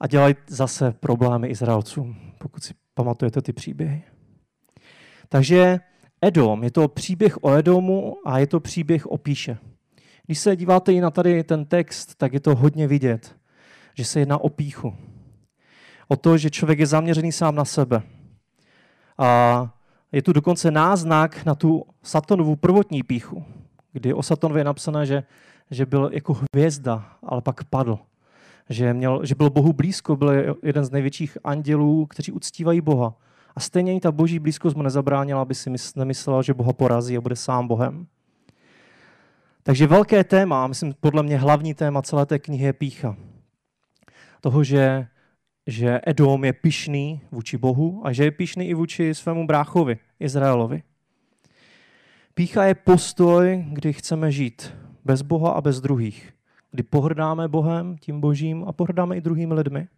A 0.00 0.06
dělají 0.06 0.34
zase 0.46 0.92
problémy 0.92 1.48
Izraelcům, 1.48 2.16
pokud 2.38 2.62
si 2.62 2.74
pamatujete 2.94 3.42
ty 3.42 3.52
příběhy. 3.52 4.02
Takže 5.28 5.80
Edom, 6.22 6.64
je 6.64 6.70
to 6.70 6.88
příběh 6.88 7.44
o 7.44 7.54
Edomu 7.54 8.16
a 8.24 8.38
je 8.38 8.46
to 8.46 8.60
příběh 8.60 9.06
o 9.06 9.18
Píše. 9.18 9.58
Když 10.26 10.38
se 10.38 10.56
díváte 10.56 10.92
i 10.92 11.00
na 11.00 11.10
tady 11.10 11.44
ten 11.44 11.64
text, 11.64 12.14
tak 12.14 12.32
je 12.32 12.40
to 12.40 12.54
hodně 12.54 12.86
vidět, 12.86 13.36
že 13.94 14.04
se 14.04 14.20
jedná 14.20 14.38
o 14.38 14.48
píchu 14.48 14.94
o 16.08 16.16
to, 16.16 16.38
že 16.38 16.50
člověk 16.50 16.78
je 16.78 16.86
zaměřený 16.86 17.32
sám 17.32 17.54
na 17.54 17.64
sebe. 17.64 18.02
A 19.18 19.70
je 20.12 20.22
tu 20.22 20.32
dokonce 20.32 20.70
náznak 20.70 21.44
na 21.44 21.54
tu 21.54 21.84
Satonovu 22.02 22.56
prvotní 22.56 23.02
píchu, 23.02 23.44
kdy 23.92 24.14
o 24.14 24.22
Satonovi 24.22 24.60
je 24.60 24.64
napsané, 24.64 25.06
že, 25.06 25.22
že 25.70 25.86
byl 25.86 26.10
jako 26.12 26.36
hvězda, 26.54 27.04
ale 27.22 27.42
pak 27.42 27.64
padl. 27.64 27.98
Že, 28.68 28.94
měl, 28.94 29.24
že 29.24 29.34
byl 29.34 29.50
Bohu 29.50 29.72
blízko, 29.72 30.16
byl 30.16 30.56
jeden 30.62 30.84
z 30.84 30.90
největších 30.90 31.38
andělů, 31.44 32.06
kteří 32.06 32.32
uctívají 32.32 32.80
Boha. 32.80 33.14
A 33.56 33.60
stejně 33.60 33.96
i 33.96 34.00
ta 34.00 34.12
boží 34.12 34.38
blízkost 34.38 34.76
mu 34.76 34.82
nezabránila, 34.82 35.42
aby 35.42 35.54
si 35.54 35.70
nemyslel, 35.96 36.42
že 36.42 36.54
Boha 36.54 36.72
porazí 36.72 37.16
a 37.16 37.20
bude 37.20 37.36
sám 37.36 37.68
Bohem. 37.68 38.06
Takže 39.62 39.86
velké 39.86 40.24
téma, 40.24 40.66
myslím 40.66 40.94
podle 41.00 41.22
mě 41.22 41.38
hlavní 41.38 41.74
téma 41.74 42.02
celé 42.02 42.26
té 42.26 42.38
knihy 42.38 42.64
je 42.64 42.72
pícha. 42.72 43.16
Toho, 44.40 44.64
že, 44.64 45.06
že 45.68 46.00
Edom 46.06 46.44
je 46.44 46.52
pišný 46.52 47.20
vůči 47.30 47.58
Bohu 47.58 48.06
a 48.06 48.12
že 48.12 48.24
je 48.24 48.30
pišný 48.30 48.68
i 48.68 48.74
vůči 48.74 49.14
svému 49.14 49.46
bráchovi, 49.46 49.98
Izraelovi. 50.20 50.82
Pícha 52.34 52.64
je 52.64 52.74
postoj, 52.74 53.64
kdy 53.72 53.92
chceme 53.92 54.32
žít 54.32 54.74
bez 55.04 55.22
Boha 55.22 55.52
a 55.52 55.60
bez 55.60 55.80
druhých. 55.80 56.32
Kdy 56.70 56.82
pohrdáme 56.82 57.48
Bohem, 57.48 57.98
tím 57.98 58.20
Božím 58.20 58.64
a 58.68 58.72
pohrdáme 58.72 59.16
i 59.16 59.20
druhými 59.20 59.54
lidmi. 59.54 59.88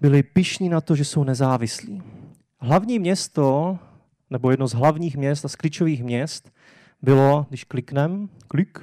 Byli 0.00 0.22
pišní 0.22 0.68
na 0.68 0.80
to, 0.80 0.96
že 0.96 1.04
jsou 1.04 1.24
nezávislí. 1.24 2.02
Hlavní 2.60 2.98
město, 2.98 3.78
nebo 4.30 4.50
jedno 4.50 4.68
z 4.68 4.74
hlavních 4.74 5.16
měst 5.16 5.44
a 5.44 5.48
z 5.48 5.56
klíčových 5.56 6.04
měst, 6.04 6.52
bylo, 7.02 7.46
když 7.48 7.64
kliknem, 7.64 8.28
klik, 8.48 8.78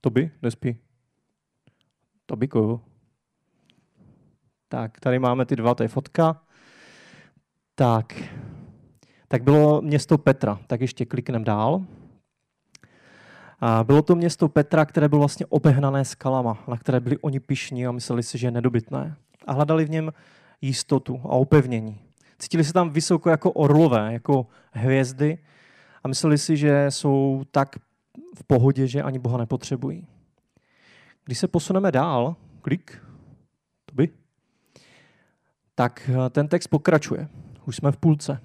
to 0.00 0.10
by, 0.10 0.30
nespí. 0.42 0.76
To 2.26 2.36
by. 2.36 2.48
Tak, 4.72 5.00
tady 5.00 5.18
máme 5.18 5.46
ty 5.46 5.56
dva, 5.56 5.74
to 5.74 5.82
je 5.82 5.88
fotka. 5.88 6.42
Tak, 7.74 8.22
tak 9.28 9.42
bylo 9.42 9.82
město 9.82 10.18
Petra. 10.18 10.58
Tak 10.66 10.80
ještě 10.80 11.04
kliknem 11.04 11.44
dál. 11.44 11.84
A 13.60 13.84
bylo 13.84 14.02
to 14.02 14.14
město 14.14 14.48
Petra, 14.48 14.84
které 14.86 15.08
bylo 15.08 15.18
vlastně 15.18 15.46
obehnané 15.46 16.04
skalama, 16.04 16.64
na 16.68 16.76
které 16.76 17.00
byli 17.00 17.18
oni 17.18 17.40
pišní 17.40 17.86
a 17.86 17.92
mysleli 17.92 18.22
si, 18.22 18.38
že 18.38 18.46
je 18.46 18.50
nedobytné. 18.50 19.16
A 19.46 19.52
hledali 19.52 19.84
v 19.84 19.90
něm 19.90 20.12
jistotu 20.60 21.20
a 21.24 21.28
opevnění. 21.28 21.98
Cítili 22.38 22.64
se 22.64 22.72
tam 22.72 22.90
vysoko 22.90 23.30
jako 23.30 23.52
orlové, 23.52 24.12
jako 24.12 24.46
hvězdy 24.72 25.38
a 26.04 26.08
mysleli 26.08 26.38
si, 26.38 26.56
že 26.56 26.86
jsou 26.88 27.42
tak 27.50 27.76
v 28.36 28.44
pohodě, 28.46 28.86
že 28.86 29.02
ani 29.02 29.18
Boha 29.18 29.38
nepotřebují. 29.38 30.06
Když 31.24 31.38
se 31.38 31.48
posuneme 31.48 31.92
dál, 31.92 32.36
klik, 32.62 33.02
to 33.84 33.94
by, 33.94 34.19
tak 35.80 36.10
eh, 36.12 36.30
ten 36.30 36.48
text 36.48 36.66
pokračuje. 36.66 37.28
Už 37.66 37.76
jsme 37.76 37.92
v 37.92 37.96
půlce. 37.96 38.40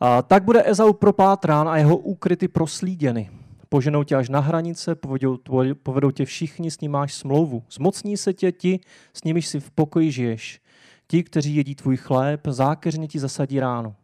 A 0.00 0.22
tak 0.22 0.44
bude 0.44 0.62
Ezau 0.70 0.92
propátrán 0.92 1.68
a 1.68 1.76
jeho 1.76 1.96
úkryty 1.96 2.48
proslíděny. 2.48 3.30
Poženou 3.68 4.04
tě 4.04 4.16
až 4.16 4.28
na 4.28 4.40
hranice, 4.40 4.94
povedou, 4.94 5.38
povedou 5.82 6.10
tě 6.10 6.24
všichni, 6.24 6.70
s 6.70 6.80
ním 6.80 6.90
máš 6.92 7.14
smlouvu. 7.14 7.62
Zmocní 7.70 8.16
se 8.16 8.32
tě 8.32 8.52
ti, 8.52 8.80
s 9.14 9.24
nimiž 9.24 9.46
si 9.46 9.60
v 9.60 9.70
pokoji 9.70 10.10
žiješ. 10.10 10.60
Ti, 11.06 11.22
kteří 11.22 11.56
jedí 11.56 11.74
tvůj 11.74 11.96
chléb, 11.96 12.40
zákeřně 12.46 13.08
ti 13.08 13.18
zasadí 13.18 13.60
ráno. 13.60 13.94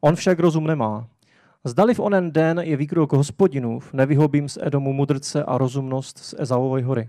On 0.00 0.16
však 0.16 0.38
rozum 0.38 0.66
nemá. 0.66 1.08
Zdali 1.64 1.94
v 1.94 2.00
onen 2.00 2.32
den 2.32 2.60
je 2.64 2.76
výkrok 2.76 3.12
hospodinův, 3.12 3.92
nevyhobím 3.92 4.48
z 4.48 4.58
Edomu 4.60 4.92
mudrce 4.92 5.44
a 5.44 5.58
rozumnost 5.58 6.18
z 6.18 6.34
Ezaovoj 6.38 6.82
hory. 6.82 7.08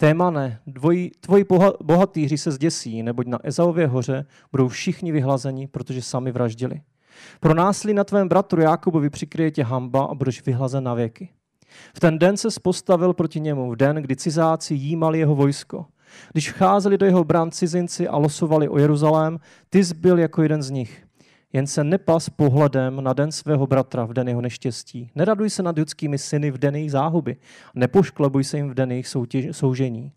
Témane, 0.00 0.60
dvojí, 0.66 1.10
tvoji 1.20 1.44
bohatýři 1.82 2.38
se 2.38 2.50
zděsí, 2.50 3.02
neboť 3.02 3.26
na 3.26 3.38
Ezaově 3.42 3.86
hoře 3.86 4.26
budou 4.50 4.68
všichni 4.68 5.12
vyhlazeni, 5.12 5.66
protože 5.66 6.02
sami 6.02 6.32
vraždili. 6.32 6.80
Pro 7.40 7.54
násilí 7.54 7.94
na 7.94 8.04
tvém 8.04 8.28
bratru 8.28 8.60
Jákobovi 8.60 9.10
přikryje 9.10 9.50
tě 9.50 9.64
hamba 9.64 10.04
a 10.04 10.14
budeš 10.14 10.46
vyhlazen 10.46 10.84
na 10.84 10.94
věky. 10.94 11.28
V 11.96 12.00
ten 12.00 12.18
den 12.18 12.36
se 12.36 12.48
postavil 12.62 13.14
proti 13.14 13.40
němu, 13.40 13.70
v 13.70 13.76
den, 13.76 13.96
kdy 13.96 14.16
cizáci 14.16 14.74
jímali 14.74 15.18
jeho 15.18 15.34
vojsko. 15.34 15.86
Když 16.32 16.52
vcházeli 16.52 16.98
do 16.98 17.06
jeho 17.06 17.24
brán 17.24 17.50
cizinci 17.50 18.08
a 18.08 18.16
losovali 18.16 18.68
o 18.68 18.78
Jeruzalém, 18.78 19.38
ty 19.70 19.84
zbyl 19.84 20.18
jako 20.18 20.42
jeden 20.42 20.62
z 20.62 20.70
nich. 20.70 21.07
Jen 21.52 21.66
se 21.66 21.84
nepas 21.84 22.28
pohledem 22.28 23.04
na 23.04 23.12
den 23.12 23.32
svého 23.32 23.66
bratra 23.66 24.04
v 24.04 24.12
den 24.12 24.28
jeho 24.28 24.40
neštěstí. 24.40 25.10
Neraduj 25.14 25.50
se 25.50 25.62
nad 25.62 25.78
judskými 25.78 26.18
syny 26.18 26.50
v 26.50 26.58
den 26.58 26.76
jejich 26.76 26.90
záhuby. 26.90 27.36
Nepošklebuj 27.74 28.44
se 28.44 28.56
jim 28.56 28.70
v 28.70 28.74
den 28.74 28.90
jejich 28.90 29.08
soutěž, 29.08 29.56
soužení. 29.56 30.12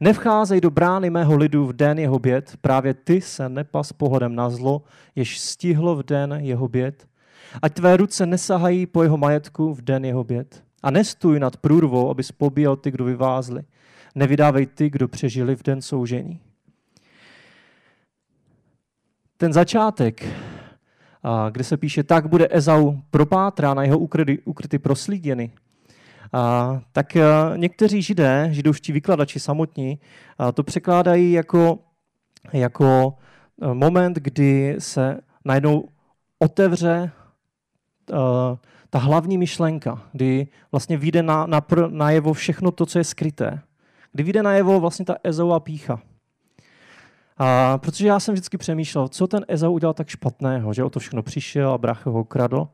Nevcházej 0.00 0.60
do 0.60 0.70
brány 0.70 1.10
mého 1.10 1.36
lidu 1.36 1.66
v 1.66 1.72
den 1.72 1.98
jeho 1.98 2.18
běd, 2.18 2.56
právě 2.60 2.94
ty 2.94 3.20
se 3.20 3.48
nepas 3.48 3.92
pohledem 3.92 4.34
na 4.34 4.50
zlo, 4.50 4.82
jež 5.16 5.40
stihlo 5.40 5.96
v 5.96 6.02
den 6.02 6.38
jeho 6.40 6.68
běd. 6.68 7.06
Ať 7.62 7.74
tvé 7.74 7.96
ruce 7.96 8.26
nesahají 8.26 8.86
po 8.86 9.02
jeho 9.02 9.16
majetku 9.16 9.74
v 9.74 9.82
den 9.82 10.04
jeho 10.04 10.24
běd. 10.24 10.64
A 10.82 10.90
nestůj 10.90 11.40
nad 11.40 11.56
průrvou, 11.56 12.10
abys 12.10 12.32
pobíjel 12.32 12.76
ty, 12.76 12.90
kdo 12.90 13.04
vyvázli. 13.04 13.62
Nevydávej 14.14 14.66
ty, 14.66 14.90
kdo 14.90 15.08
přežili 15.08 15.56
v 15.56 15.62
den 15.62 15.82
soužení. 15.82 16.40
Ten 19.36 19.52
začátek 19.52 20.26
kde 21.50 21.64
se 21.64 21.76
píše, 21.76 22.02
tak 22.02 22.26
bude 22.28 22.48
Ezau 22.50 22.92
propátrán 23.10 23.76
na 23.76 23.82
jeho 23.82 23.98
ukryty, 23.98 24.38
ukryty 24.44 24.78
proslíděny. 24.78 25.50
A, 26.32 26.80
tak 26.92 27.16
a, 27.16 27.56
někteří 27.56 28.02
židé, 28.02 28.48
židovští 28.50 28.92
vykladači 28.92 29.40
samotní, 29.40 29.98
a, 30.38 30.52
to 30.52 30.62
překládají 30.62 31.32
jako, 31.32 31.78
jako 32.52 33.14
moment, 33.72 34.16
kdy 34.16 34.76
se 34.78 35.20
najednou 35.44 35.88
otevře 36.38 37.10
a, 38.12 38.56
ta 38.90 38.98
hlavní 38.98 39.38
myšlenka, 39.38 40.02
kdy 40.12 40.46
vlastně 40.72 40.96
vyjde 40.96 41.22
na, 41.22 41.46
na, 41.46 41.62
najevo 41.88 42.32
všechno 42.32 42.70
to, 42.70 42.86
co 42.86 42.98
je 42.98 43.04
skryté. 43.04 43.60
Kdy 44.12 44.22
vyjde 44.22 44.42
najevo 44.42 44.80
vlastně 44.80 45.04
ta 45.04 45.16
Ezova 45.24 45.60
pícha. 45.60 46.00
A 47.36 47.78
protože 47.78 48.06
já 48.06 48.20
jsem 48.20 48.34
vždycky 48.34 48.58
přemýšlel, 48.58 49.08
co 49.08 49.26
ten 49.26 49.44
Ezau 49.48 49.72
udělal 49.72 49.94
tak 49.94 50.08
špatného, 50.08 50.72
že 50.72 50.84
o 50.84 50.90
to 50.90 51.00
všechno 51.00 51.22
přišel 51.22 51.70
a 51.70 51.78
brácha 51.78 52.10
ho 52.10 52.20
ukradl. 52.20 52.68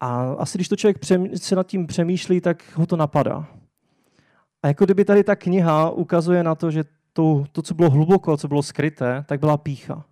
A 0.00 0.32
asi 0.38 0.58
když 0.58 0.68
to 0.68 0.76
člověk 0.76 0.98
se 1.36 1.56
nad 1.56 1.66
tím 1.66 1.86
přemýšlí, 1.86 2.40
tak 2.40 2.76
ho 2.76 2.86
to 2.86 2.96
napadá. 2.96 3.46
A 4.62 4.68
jako 4.68 4.84
kdyby 4.84 5.04
tady 5.04 5.24
ta 5.24 5.36
kniha 5.36 5.90
ukazuje 5.90 6.42
na 6.42 6.54
to, 6.54 6.70
že 6.70 6.84
to, 7.12 7.44
to, 7.52 7.62
co 7.62 7.74
bylo 7.74 7.90
hluboko, 7.90 8.36
co 8.36 8.48
bylo 8.48 8.62
skryté, 8.62 9.24
tak 9.28 9.40
byla 9.40 9.56
pícha. 9.56 10.04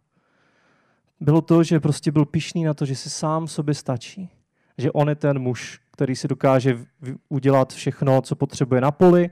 Bylo 1.21 1.41
to, 1.41 1.63
že 1.63 1.81
prostě 1.81 2.13
byl 2.13 2.25
pišný 2.25 2.65
na 2.65 2.75
to, 2.75 2.85
že 2.85 2.97
si 2.97 3.11
sám 3.11 3.49
sobě 3.49 3.75
stačí. 3.75 4.31
Že 4.79 4.93
on 4.93 5.09
je 5.09 5.15
ten 5.15 5.39
muž, 5.39 5.81
který 5.93 6.17
si 6.17 6.29
dokáže 6.29 6.79
udělat 7.29 7.73
všechno, 7.73 8.23
co 8.23 8.37
potřebuje 8.37 8.81
na 8.81 8.91
poli, 8.91 9.31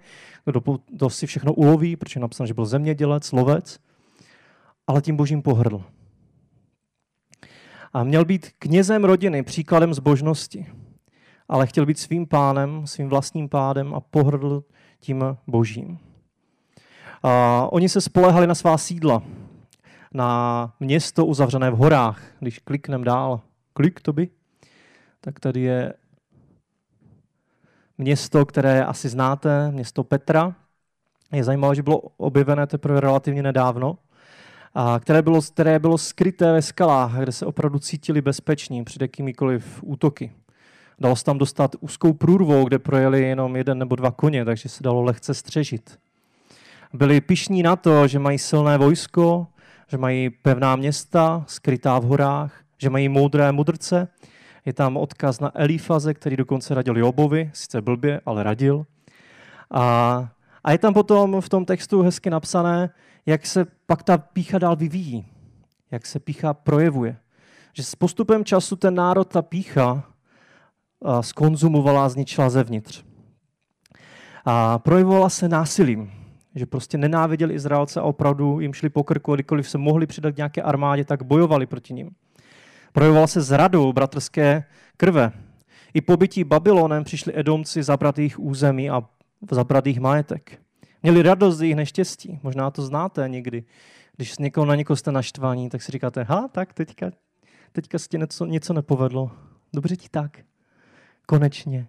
kdo 0.90 1.10
si 1.10 1.26
všechno 1.26 1.52
uloví, 1.52 1.96
protože 1.96 2.20
napsal, 2.20 2.46
že 2.46 2.54
byl 2.54 2.66
zemědělec, 2.66 3.32
lovec 3.32 3.78
ale 4.88 5.02
tím 5.02 5.16
božím 5.16 5.42
pohrdl. 5.42 5.84
A 7.92 8.04
měl 8.04 8.24
být 8.24 8.50
knězem 8.58 9.04
rodiny, 9.04 9.42
příkladem 9.42 9.94
zbožnosti, 9.94 10.66
ale 11.48 11.66
chtěl 11.66 11.86
být 11.86 11.98
svým 11.98 12.26
pánem, 12.26 12.86
svým 12.86 13.08
vlastním 13.08 13.48
pádem 13.48 13.94
a 13.94 14.00
pohrdl 14.00 14.64
tím 15.00 15.24
božím. 15.46 15.98
A 17.22 17.66
oni 17.72 17.88
se 17.88 18.00
spolehali 18.00 18.46
na 18.46 18.54
svá 18.54 18.78
sídla, 18.78 19.22
na 20.14 20.72
město 20.80 21.26
uzavřené 21.26 21.70
v 21.70 21.76
horách. 21.76 22.22
Když 22.40 22.58
kliknem 22.58 23.04
dál, 23.04 23.40
klik 23.72 24.00
to 24.00 24.12
by, 24.12 24.28
tak 25.20 25.40
tady 25.40 25.60
je 25.60 25.94
město, 27.98 28.46
které 28.46 28.84
asi 28.84 29.08
znáte, 29.08 29.70
město 29.70 30.04
Petra. 30.04 30.54
Je 31.32 31.44
zajímavé, 31.44 31.74
že 31.74 31.82
bylo 31.82 31.98
objevené 32.00 32.66
teprve 32.66 33.00
relativně 33.00 33.42
nedávno 33.42 33.98
a 34.80 35.00
které, 35.00 35.22
bylo, 35.22 35.42
které 35.42 35.78
bylo 35.78 35.98
skryté 35.98 36.52
ve 36.52 36.62
skalách, 36.62 37.18
kde 37.18 37.32
se 37.32 37.46
opravdu 37.46 37.78
cítili 37.78 38.20
bezpeční 38.20 38.84
před 38.84 39.02
jakýmikoliv 39.02 39.80
útoky. 39.82 40.32
Dalo 40.98 41.16
se 41.16 41.24
tam 41.24 41.38
dostat 41.38 41.76
úzkou 41.80 42.12
průrvou, 42.12 42.64
kde 42.64 42.78
projeli 42.78 43.22
jenom 43.22 43.56
jeden 43.56 43.78
nebo 43.78 43.96
dva 43.96 44.10
koně, 44.10 44.44
takže 44.44 44.68
se 44.68 44.82
dalo 44.82 45.02
lehce 45.02 45.34
střežit. 45.34 45.98
Byli 46.92 47.20
pišní 47.20 47.62
na 47.62 47.76
to, 47.76 48.06
že 48.06 48.18
mají 48.18 48.38
silné 48.38 48.78
vojsko, 48.78 49.46
že 49.88 49.98
mají 49.98 50.30
pevná 50.30 50.76
města, 50.76 51.44
skrytá 51.46 51.98
v 51.98 52.04
horách, 52.04 52.52
že 52.78 52.90
mají 52.90 53.08
moudré 53.08 53.52
mudrce. 53.52 54.08
Je 54.66 54.72
tam 54.72 54.96
odkaz 54.96 55.40
na 55.40 55.50
Elifaze, 55.54 56.14
který 56.14 56.36
dokonce 56.36 56.74
radil 56.74 56.98
Jobovi, 56.98 57.50
sice 57.54 57.80
blbě, 57.80 58.20
ale 58.26 58.42
radil. 58.42 58.86
A, 59.70 60.28
a 60.64 60.72
je 60.72 60.78
tam 60.78 60.94
potom 60.94 61.40
v 61.40 61.48
tom 61.48 61.64
textu 61.64 62.02
hezky 62.02 62.30
napsané, 62.30 62.90
jak 63.28 63.46
se 63.46 63.66
pak 63.86 64.02
ta 64.02 64.18
pícha 64.18 64.58
dál 64.58 64.76
vyvíjí, 64.76 65.26
jak 65.90 66.06
se 66.06 66.20
pícha 66.20 66.54
projevuje. 66.54 67.16
Že 67.72 67.82
s 67.82 67.94
postupem 67.94 68.44
času 68.44 68.76
ten 68.76 68.94
národ, 68.94 69.24
ta 69.24 69.42
pícha, 69.42 70.04
skonzumovala 71.20 72.04
a 72.04 72.08
zničila 72.08 72.50
zevnitř. 72.50 73.04
A 74.44 74.78
projevovala 74.78 75.28
se 75.28 75.48
násilím. 75.48 76.12
že 76.54 76.66
prostě 76.66 76.98
nenáviděli 76.98 77.54
Izraelce 77.54 78.00
a 78.00 78.02
opravdu 78.02 78.60
jim 78.60 78.74
šli 78.74 78.88
po 78.88 79.04
krku, 79.04 79.34
kdykoliv 79.34 79.68
se 79.68 79.78
mohli 79.78 80.06
přidat 80.06 80.36
nějaké 80.36 80.62
armádě, 80.62 81.04
tak 81.04 81.22
bojovali 81.22 81.66
proti 81.66 81.94
ním. 81.94 82.10
Projevoval 82.92 83.26
se 83.26 83.40
zradou 83.40 83.92
bratrské 83.92 84.64
krve. 84.96 85.32
I 85.94 86.00
po 86.00 86.16
bytí 86.16 86.44
Babylonem 86.44 87.04
přišli 87.04 87.32
Edomci 87.36 87.82
zabrat 87.82 88.18
jejich 88.18 88.38
území 88.38 88.90
a 88.90 89.02
zabrat 89.50 89.86
jejich 89.86 90.00
majetek. 90.00 90.60
Měli 91.02 91.22
radost 91.22 91.56
z 91.56 91.62
jejich 91.62 91.76
neštěstí. 91.76 92.40
Možná 92.42 92.70
to 92.70 92.82
znáte 92.82 93.28
někdy. 93.28 93.64
Když 94.16 94.38
někoho 94.38 94.66
na 94.66 94.74
někoho 94.74 94.96
jste 94.96 95.12
naštvaní, 95.12 95.68
tak 95.68 95.82
si 95.82 95.92
říkáte, 95.92 96.22
ha, 96.22 96.48
tak 96.48 96.72
teďka, 96.72 97.10
teďka 97.72 97.98
se 97.98 98.08
ti 98.08 98.18
něco, 98.18 98.44
něco 98.44 98.72
nepovedlo. 98.72 99.30
Dobře 99.72 99.96
ti 99.96 100.08
tak. 100.08 100.38
Konečně. 101.26 101.88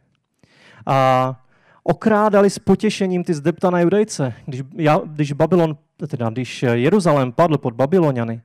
A 0.85 1.41
okrádali 1.83 2.49
s 2.49 2.59
potěšením 2.59 3.23
ty 3.23 3.33
zdeptané 3.33 3.81
judejce. 3.81 4.33
Když, 4.45 4.61
když, 5.05 5.33
Babylon, 5.33 5.77
teda 6.07 6.29
když 6.29 6.63
Jeruzalém 6.63 7.31
padl 7.31 7.57
pod 7.57 7.73
Babyloniany 7.73 8.41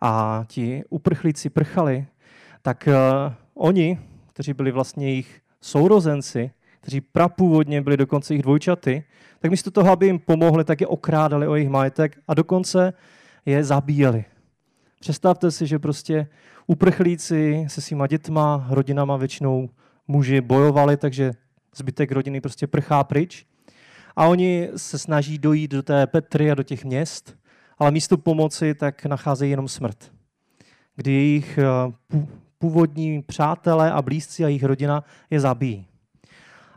a 0.00 0.44
ti 0.48 0.84
uprchlíci 0.90 1.50
prchali, 1.50 2.06
tak 2.62 2.88
uh, 2.88 3.32
oni, 3.54 3.98
kteří 4.32 4.52
byli 4.52 4.72
vlastně 4.72 5.08
jejich 5.08 5.40
sourozenci, 5.60 6.50
kteří 6.86 7.00
prapůvodně 7.00 7.82
byli 7.82 7.96
dokonce 7.96 8.34
jejich 8.34 8.42
dvojčaty, 8.42 9.04
tak 9.38 9.50
místo 9.50 9.70
toho, 9.70 9.90
aby 9.90 10.06
jim 10.06 10.18
pomohli, 10.18 10.64
tak 10.64 10.80
je 10.80 10.86
okrádali 10.86 11.48
o 11.48 11.54
jejich 11.54 11.70
majetek 11.70 12.18
a 12.28 12.34
dokonce 12.34 12.92
je 13.46 13.64
zabíjeli. 13.64 14.24
Představte 15.00 15.50
si, 15.50 15.66
že 15.66 15.78
prostě 15.78 16.26
uprchlíci 16.66 17.64
se 17.68 17.80
svýma 17.80 18.06
dětma, 18.06 18.66
rodinama 18.70 19.16
většinou 19.16 19.68
muži 20.08 20.40
bojovali, 20.40 20.96
takže 20.96 21.32
zbytek 21.76 22.12
rodiny 22.12 22.40
prostě 22.40 22.66
prchá 22.66 23.04
pryč. 23.04 23.46
A 24.16 24.26
oni 24.26 24.68
se 24.76 24.98
snaží 24.98 25.38
dojít 25.38 25.70
do 25.70 25.82
té 25.82 26.06
Petry 26.06 26.50
a 26.50 26.54
do 26.54 26.62
těch 26.62 26.84
měst, 26.84 27.38
ale 27.78 27.90
místo 27.90 28.16
pomoci 28.16 28.74
tak 28.74 29.06
nacházejí 29.06 29.50
jenom 29.50 29.68
smrt. 29.68 30.12
Kdy 30.96 31.12
jejich 31.12 31.58
eh, 31.58 31.92
původní 32.58 33.22
přátelé 33.22 33.92
a 33.92 34.02
blízci 34.02 34.44
a 34.44 34.48
jejich 34.48 34.64
rodina 34.64 35.04
je 35.30 35.40
zabijí. 35.40 35.86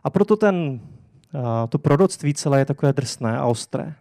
A 0.04 0.10
proto 0.10 0.36
ten, 0.36 0.80
to 1.68 1.78
proroctví 1.78 2.34
celé 2.34 2.58
je 2.58 2.64
takové 2.64 2.92
drsné 2.92 3.38
a 3.38 3.46
ostré. 3.46 3.94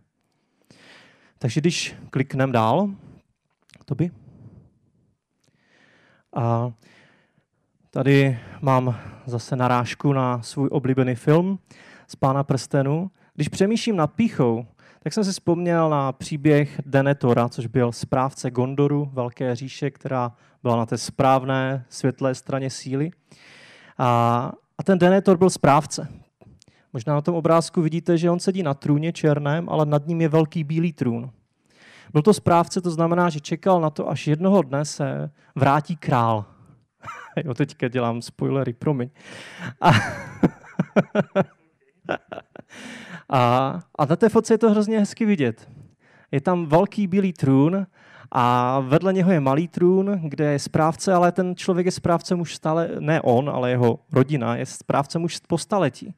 Takže 1.39 1.62
když 1.62 1.95
klikneme 2.09 2.53
dál, 2.53 2.89
to 3.85 3.95
by. 3.95 4.12
A 6.35 6.71
tady 7.91 8.39
mám 8.62 8.99
zase 9.25 9.55
narážku 9.55 10.13
na 10.13 10.41
svůj 10.41 10.69
oblíbený 10.71 11.15
film 11.15 11.59
z 12.07 12.15
Pána 12.15 12.43
prstenu. 12.43 13.12
Když 13.33 13.47
přemýšlím 13.47 13.95
nad 13.95 14.07
píchou, 14.07 14.65
tak 15.03 15.13
jsem 15.13 15.23
si 15.23 15.31
vzpomněl 15.31 15.89
na 15.89 16.12
příběh 16.12 16.81
Denetora, 16.85 17.49
což 17.49 17.67
byl 17.67 17.91
správce 17.91 18.51
Gondoru, 18.51 19.09
velké 19.13 19.55
říše, 19.55 19.91
která 19.91 20.31
byla 20.63 20.75
na 20.75 20.85
té 20.85 20.97
správné 20.97 21.85
světlé 21.89 22.35
straně 22.35 22.69
síly. 22.69 23.12
A, 23.97 24.51
a 24.79 24.83
ten 24.83 24.99
Denetor 24.99 25.37
byl 25.37 25.49
správce. 25.49 26.07
Možná 26.93 27.13
na 27.13 27.21
tom 27.21 27.35
obrázku 27.35 27.81
vidíte, 27.81 28.17
že 28.17 28.31
on 28.31 28.39
sedí 28.39 28.63
na 28.63 28.73
trůně 28.73 29.13
černém, 29.13 29.69
ale 29.69 29.85
nad 29.85 30.07
ním 30.07 30.21
je 30.21 30.29
velký 30.29 30.63
bílý 30.63 30.93
trůn. 30.93 31.31
Byl 32.13 32.21
to 32.21 32.33
správce, 32.33 32.81
to 32.81 32.91
znamená, 32.91 33.29
že 33.29 33.39
čekal 33.39 33.81
na 33.81 33.89
to, 33.89 34.09
až 34.09 34.27
jednoho 34.27 34.61
dne 34.61 34.85
se 34.85 35.31
vrátí 35.55 35.95
král. 35.95 36.45
jo, 37.45 37.53
teďka 37.53 37.87
dělám 37.87 38.21
spoilery, 38.21 38.73
promiň. 38.73 39.09
A, 39.81 39.89
a, 43.29 43.39
a 43.99 44.05
na 44.05 44.15
té 44.15 44.29
fotce 44.29 44.53
je 44.53 44.57
to 44.57 44.71
hrozně 44.71 44.99
hezky 44.99 45.25
vidět. 45.25 45.69
Je 46.31 46.41
tam 46.41 46.65
velký 46.65 47.07
bílý 47.07 47.33
trůn 47.33 47.87
a 48.31 48.79
vedle 48.79 49.13
něho 49.13 49.31
je 49.31 49.39
malý 49.39 49.67
trůn, 49.67 50.19
kde 50.23 50.51
je 50.51 50.59
správce, 50.59 51.13
ale 51.13 51.31
ten 51.31 51.55
člověk 51.55 51.85
je 51.85 51.91
správcem 51.91 52.39
už 52.39 52.55
stále, 52.55 52.89
ne 52.99 53.21
on, 53.21 53.49
ale 53.49 53.69
jeho 53.69 53.99
rodina 54.11 54.55
je 54.55 54.65
správcem 54.65 55.23
už 55.23 55.39
po 55.47 55.57
staletí. 55.57 56.13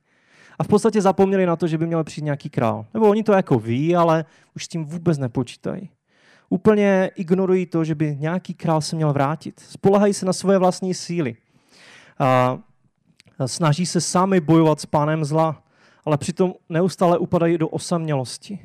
A 0.59 0.63
v 0.63 0.67
podstatě 0.67 1.01
zapomněli 1.01 1.45
na 1.45 1.55
to, 1.55 1.67
že 1.67 1.77
by 1.77 1.87
měl 1.87 2.03
přijít 2.03 2.23
nějaký 2.23 2.49
král. 2.49 2.85
Nebo 2.93 3.09
oni 3.09 3.23
to 3.23 3.33
jako 3.33 3.59
ví, 3.59 3.95
ale 3.95 4.25
už 4.55 4.65
s 4.65 4.67
tím 4.67 4.85
vůbec 4.85 5.17
nepočítají. 5.17 5.89
Úplně 6.49 7.11
ignorují 7.15 7.65
to, 7.65 7.83
že 7.83 7.95
by 7.95 8.17
nějaký 8.19 8.53
král 8.53 8.81
se 8.81 8.95
měl 8.95 9.13
vrátit. 9.13 9.59
Spolehají 9.59 10.13
se 10.13 10.25
na 10.25 10.33
svoje 10.33 10.57
vlastní 10.57 10.93
síly. 10.93 11.35
A 12.19 12.59
snaží 13.45 13.85
se 13.85 14.01
sami 14.01 14.39
bojovat 14.39 14.79
s 14.79 14.85
pánem 14.85 15.25
zla, 15.25 15.63
ale 16.05 16.17
přitom 16.17 16.53
neustále 16.69 17.17
upadají 17.17 17.57
do 17.57 17.67
osamělosti, 17.67 18.59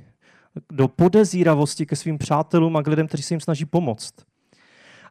do 0.72 0.88
podezíravosti 0.88 1.86
ke 1.86 1.96
svým 1.96 2.18
přátelům 2.18 2.76
a 2.76 2.82
k 2.82 2.86
lidem, 2.86 3.06
kteří 3.06 3.22
se 3.22 3.34
jim 3.34 3.40
snaží 3.40 3.64
pomoct. 3.64 4.14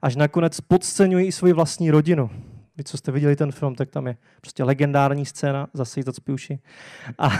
Až 0.01 0.15
nakonec 0.15 0.61
podceňují 0.61 1.27
i 1.27 1.31
svoji 1.31 1.53
vlastní 1.53 1.91
rodinu. 1.91 2.29
Vy, 2.77 2.83
co 2.83 2.97
jste 2.97 3.11
viděli 3.11 3.35
ten 3.35 3.51
film, 3.51 3.75
tak 3.75 3.89
tam 3.89 4.07
je 4.07 4.17
prostě 4.41 4.63
legendární 4.63 5.25
scéna, 5.25 5.67
zase 5.73 5.99
jí 5.99 6.03
spíši. 6.11 6.59
A 7.17 7.27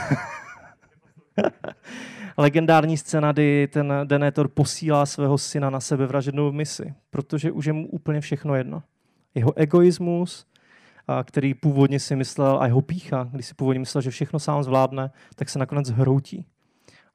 legendární 2.37 2.97
scéna, 2.97 3.31
kdy 3.31 3.67
ten 3.67 3.93
Denétor 4.03 4.47
posílá 4.47 5.05
svého 5.05 5.37
syna 5.37 5.69
na 5.69 5.79
sebe 5.79 6.05
vražednou 6.05 6.51
misi, 6.51 6.93
protože 7.09 7.51
už 7.51 7.65
je 7.65 7.73
mu 7.73 7.87
úplně 7.87 8.21
všechno 8.21 8.55
jedno. 8.55 8.83
Jeho 9.35 9.57
egoismus, 9.57 10.45
který 11.23 11.53
původně 11.53 11.99
si 11.99 12.15
myslel, 12.15 12.57
a 12.61 12.65
jeho 12.65 12.81
pícha, 12.81 13.29
když 13.31 13.45
si 13.45 13.53
původně 13.53 13.79
myslel, 13.79 14.01
že 14.01 14.11
všechno 14.11 14.39
sám 14.39 14.63
zvládne, 14.63 15.11
tak 15.35 15.49
se 15.49 15.59
nakonec 15.59 15.89
hroutí 15.89 16.45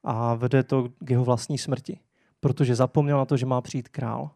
a 0.04 0.34
vede 0.34 0.62
to 0.62 0.88
k 0.98 1.10
jeho 1.10 1.24
vlastní 1.24 1.58
smrti, 1.58 1.98
protože 2.40 2.74
zapomněl 2.74 3.18
na 3.18 3.24
to, 3.24 3.36
že 3.36 3.46
má 3.46 3.60
přijít 3.60 3.88
král. 3.88 4.30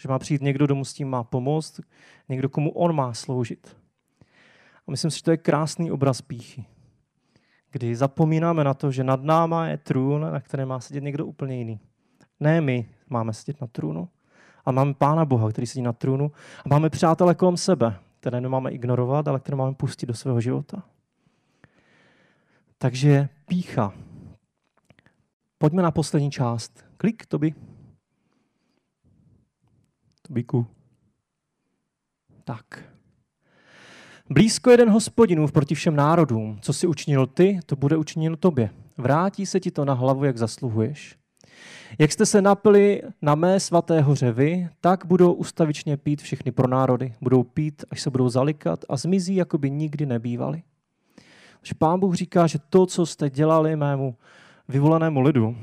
Že 0.00 0.08
má 0.08 0.18
přijít 0.18 0.42
někdo, 0.42 0.64
kdo 0.64 0.74
mu 0.74 0.84
s 0.84 0.94
tím 0.94 1.08
má 1.08 1.24
pomoct, 1.24 1.80
někdo, 2.28 2.48
komu 2.48 2.70
on 2.70 2.94
má 2.94 3.14
sloužit. 3.14 3.76
A 4.86 4.90
myslím 4.90 5.10
si, 5.10 5.16
že 5.16 5.22
to 5.22 5.30
je 5.30 5.36
krásný 5.36 5.90
obraz 5.90 6.22
píchy. 6.22 6.64
Kdy 7.70 7.96
zapomínáme 7.96 8.64
na 8.64 8.74
to, 8.74 8.90
že 8.90 9.04
nad 9.04 9.22
náma 9.22 9.66
je 9.66 9.76
trůn, 9.76 10.20
na 10.20 10.40
kterém 10.40 10.68
má 10.68 10.80
sedět 10.80 11.02
někdo 11.02 11.26
úplně 11.26 11.56
jiný. 11.56 11.80
Ne 12.40 12.60
my 12.60 12.88
máme 13.08 13.32
sedět 13.32 13.60
na 13.60 13.66
trůnu, 13.66 14.08
ale 14.64 14.74
máme 14.74 14.94
Pána 14.94 15.24
Boha, 15.24 15.50
který 15.50 15.66
sedí 15.66 15.82
na 15.82 15.92
trůnu 15.92 16.32
a 16.64 16.68
máme 16.68 16.90
přátele 16.90 17.34
kolem 17.34 17.56
sebe, 17.56 17.98
které 18.20 18.40
nemáme 18.40 18.70
ignorovat, 18.70 19.28
ale 19.28 19.40
které 19.40 19.56
máme 19.56 19.74
pustit 19.74 20.06
do 20.06 20.14
svého 20.14 20.40
života. 20.40 20.82
Takže 22.78 23.28
pícha. 23.48 23.92
Pojďme 25.58 25.82
na 25.82 25.90
poslední 25.90 26.30
část. 26.30 26.84
Klik, 26.96 27.26
Toby. 27.26 27.54
Tobíku. 30.22 30.66
Tak. 32.44 32.84
Blízko 34.30 34.70
jeden 34.70 34.90
hospodinův 34.90 35.52
proti 35.52 35.74
všem 35.74 35.96
národům. 35.96 36.58
Co 36.62 36.72
si 36.72 36.86
učinil 36.86 37.26
ty, 37.26 37.60
to 37.66 37.76
bude 37.76 37.96
učiněno 37.96 38.36
tobě. 38.36 38.70
Vrátí 38.98 39.46
se 39.46 39.60
ti 39.60 39.70
to 39.70 39.84
na 39.84 39.94
hlavu, 39.94 40.24
jak 40.24 40.38
zasluhuješ. 40.38 41.18
Jak 41.98 42.12
jste 42.12 42.26
se 42.26 42.42
napili 42.42 43.02
na 43.22 43.34
mé 43.34 43.60
svaté 43.60 44.00
hoře 44.00 44.32
vy, 44.32 44.68
tak 44.80 45.06
budou 45.06 45.32
ustavičně 45.32 45.96
pít 45.96 46.22
všechny 46.22 46.52
pro 46.52 46.68
národy. 46.68 47.14
Budou 47.20 47.42
pít, 47.42 47.84
až 47.90 48.00
se 48.00 48.10
budou 48.10 48.28
zalikat 48.28 48.84
a 48.88 48.96
zmizí, 48.96 49.34
jako 49.34 49.58
by 49.58 49.70
nikdy 49.70 50.06
nebývali. 50.06 50.62
Takže 51.60 51.74
pán 51.78 52.00
Bůh 52.00 52.14
říká, 52.14 52.46
že 52.46 52.58
to, 52.70 52.86
co 52.86 53.06
jste 53.06 53.30
dělali 53.30 53.76
mému 53.76 54.16
vyvolenému 54.68 55.20
lidu, 55.20 55.56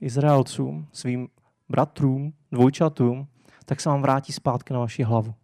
Izraelcům, 0.00 0.86
svým 0.92 1.28
bratrům, 1.68 2.32
dvojčatům, 2.52 3.26
tak 3.64 3.80
se 3.80 3.88
vám 3.88 4.02
vrátí 4.02 4.32
zpátky 4.32 4.72
na 4.72 4.80
vaši 4.80 5.02
hlavu. 5.02 5.34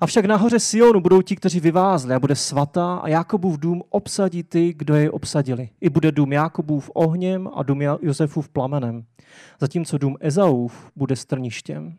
Avšak 0.00 0.24
nahoře 0.24 0.60
Sionu 0.60 1.00
budou 1.00 1.22
ti, 1.22 1.36
kteří 1.36 1.60
vyvázli 1.60 2.14
a 2.14 2.20
bude 2.20 2.36
svatá 2.36 2.96
a 2.96 3.08
Jakobův 3.08 3.58
dům 3.58 3.82
obsadí 3.90 4.42
ty, 4.42 4.74
kdo 4.76 4.94
jej 4.94 5.10
obsadili. 5.12 5.68
I 5.80 5.88
bude 5.88 6.12
dům 6.12 6.32
Jakobův 6.32 6.90
ohněm 6.94 7.48
a 7.54 7.62
dům 7.62 7.82
Josefův 7.82 8.48
plamenem. 8.48 9.04
Zatímco 9.60 9.98
dům 9.98 10.16
Ezaův 10.20 10.90
bude 10.96 11.16
strništěm. 11.16 11.96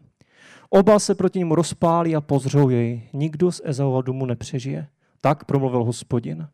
Oba 0.70 1.00
se 1.00 1.16
proti 1.16 1.40
němu 1.40 1.56
rozpálí 1.56 2.16
a 2.16 2.22
pozřou 2.22 2.70
jej. 2.70 3.10
Nikdo 3.14 3.52
z 3.52 3.62
Ezaova 3.64 4.02
domu 4.02 4.26
nepřežije. 4.26 4.88
Tak 5.22 5.46
promluvil 5.46 5.84
hospodin. 5.84 6.48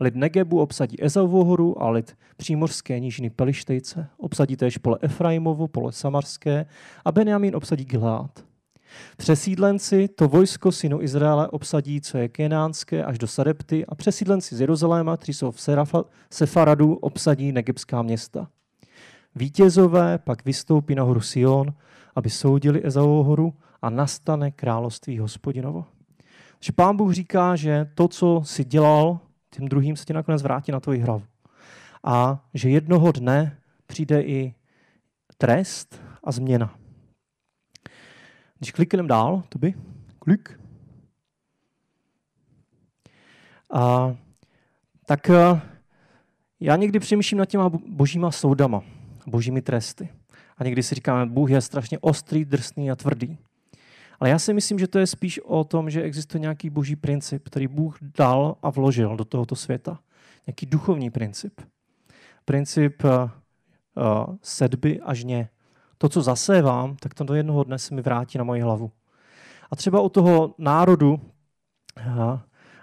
Lid 0.00 0.14
Negebu 0.14 0.60
obsadí 0.60 1.04
Ezauvu 1.04 1.44
horu 1.44 1.82
a 1.82 1.90
lid 1.90 2.16
přímořské 2.36 3.00
nížiny 3.00 3.30
Pelištejce 3.30 4.08
obsadí 4.16 4.56
též 4.56 4.78
pole 4.78 4.98
Efraimovo, 5.00 5.68
pole 5.68 5.92
Samarské 5.92 6.66
a 7.04 7.12
Benjamin 7.12 7.56
obsadí 7.56 7.84
Gilead. 7.84 8.44
Přesídlenci 9.16 10.08
to 10.08 10.28
vojsko 10.28 10.72
synu 10.72 11.02
Izraele 11.02 11.48
obsadí, 11.48 12.00
co 12.00 12.18
je 12.18 12.28
kenánské, 12.28 13.04
až 13.04 13.18
do 13.18 13.26
Sarepty 13.26 13.86
a 13.86 13.94
přesídlenci 13.94 14.56
z 14.56 14.60
Jeruzaléma, 14.60 15.16
kteří 15.16 15.32
jsou 15.32 15.50
v 15.50 15.60
Sefaradu, 16.30 16.94
obsadí 16.94 17.52
negebská 17.52 18.02
města. 18.02 18.48
Vítězové 19.34 20.18
pak 20.18 20.44
vystoupí 20.44 20.94
na 20.94 21.02
horu 21.02 21.20
Sion, 21.20 21.74
aby 22.16 22.30
soudili 22.30 22.86
Ezauvu 22.86 23.22
horu 23.22 23.54
a 23.82 23.90
nastane 23.90 24.50
království 24.50 25.18
hospodinovo. 25.18 25.84
Takže 26.58 26.72
pán 26.72 26.96
Bůh 26.96 27.12
říká, 27.12 27.56
že 27.56 27.90
to, 27.94 28.08
co 28.08 28.42
si 28.44 28.64
dělal, 28.64 29.18
tím 29.50 29.68
druhým 29.68 29.96
se 29.96 30.04
ti 30.04 30.12
nakonec 30.12 30.42
vrátí 30.42 30.72
na 30.72 30.80
tvoji 30.80 31.00
hlavu. 31.00 31.24
a 32.04 32.46
že 32.54 32.70
jednoho 32.70 33.12
dne 33.12 33.58
přijde 33.86 34.22
i 34.22 34.54
trest 35.38 36.02
a 36.24 36.32
změna. 36.32 36.78
Když 38.58 38.72
klikneme 38.72 39.08
dál, 39.08 39.42
to 39.48 39.58
by 39.58 39.74
klik. 40.18 40.60
A, 43.72 44.16
tak 45.06 45.30
a, 45.30 45.62
já 46.60 46.76
někdy 46.76 46.98
přemýšlím 46.98 47.38
nad 47.38 47.46
těma 47.46 47.68
božíma 47.68 48.30
soudama, 48.30 48.82
božími 49.26 49.62
tresty. 49.62 50.08
A 50.56 50.64
někdy 50.64 50.82
si 50.82 50.94
říkáme, 50.94 51.26
Bůh 51.26 51.50
je 51.50 51.60
strašně 51.60 51.98
ostrý, 51.98 52.44
drsný 52.44 52.90
a 52.90 52.96
tvrdý. 52.96 53.38
Ale 54.20 54.30
já 54.30 54.38
si 54.38 54.54
myslím, 54.54 54.78
že 54.78 54.88
to 54.88 54.98
je 54.98 55.06
spíš 55.06 55.40
o 55.40 55.64
tom, 55.64 55.90
že 55.90 56.02
existuje 56.02 56.40
nějaký 56.40 56.70
boží 56.70 56.96
princip, 56.96 57.42
který 57.44 57.68
Bůh 57.68 57.98
dal 58.00 58.56
a 58.62 58.70
vložil 58.70 59.16
do 59.16 59.24
tohoto 59.24 59.56
světa. 59.56 60.00
Nějaký 60.46 60.66
duchovní 60.66 61.10
princip. 61.10 61.60
Princip 62.44 63.04
uh, 63.04 63.10
uh, 63.10 64.36
sedby 64.42 65.00
a 65.00 65.14
žně. 65.14 65.48
To, 65.98 66.08
co 66.08 66.22
zasévám, 66.22 66.96
tak 66.96 67.14
to 67.14 67.24
do 67.24 67.34
jednoho 67.34 67.64
dne 67.64 67.78
se 67.78 67.94
mi 67.94 68.02
vrátí 68.02 68.38
na 68.38 68.44
moji 68.44 68.60
hlavu. 68.60 68.90
A 69.70 69.76
třeba 69.76 70.00
u 70.00 70.08
toho 70.08 70.54
národu, 70.58 71.20
uh, 72.06 72.38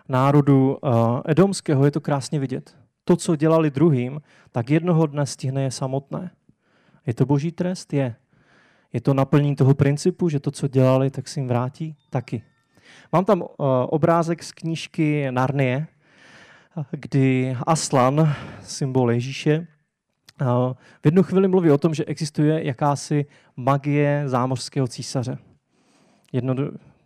národu 0.09 0.77
uh, 0.83 1.21
edomského 1.25 1.85
je 1.85 1.91
to 1.91 2.01
krásně 2.01 2.39
vidět. 2.39 2.77
To, 3.03 3.15
co 3.15 3.35
dělali 3.35 3.71
druhým, 3.71 4.21
tak 4.51 4.69
jednoho 4.69 5.05
dne 5.05 5.25
stihne 5.25 5.63
je 5.63 5.71
samotné. 5.71 6.31
Je 7.05 7.13
to 7.13 7.25
boží 7.25 7.51
trest? 7.51 7.93
Je. 7.93 8.15
Je 8.93 9.01
to 9.01 9.13
naplnění 9.13 9.55
toho 9.55 9.73
principu, 9.73 10.29
že 10.29 10.39
to, 10.39 10.51
co 10.51 10.67
dělali, 10.67 11.09
tak 11.09 11.27
si 11.27 11.39
jim 11.39 11.47
vrátí? 11.47 11.95
Taky. 12.09 12.41
Mám 13.13 13.25
tam 13.25 13.41
uh, 13.41 13.47
obrázek 13.89 14.43
z 14.43 14.51
knížky 14.51 15.31
Narnie, 15.31 15.87
kdy 16.91 17.57
Aslan, 17.67 18.35
symbol 18.61 19.11
Ježíše, 19.11 19.67
uh, 20.41 20.73
v 21.01 21.05
jednu 21.05 21.23
chvíli 21.23 21.47
mluví 21.47 21.71
o 21.71 21.77
tom, 21.77 21.93
že 21.93 22.05
existuje 22.05 22.65
jakási 22.65 23.25
magie 23.55 24.23
zámořského 24.25 24.87
císaře. 24.87 25.37
Jedno 26.31 26.55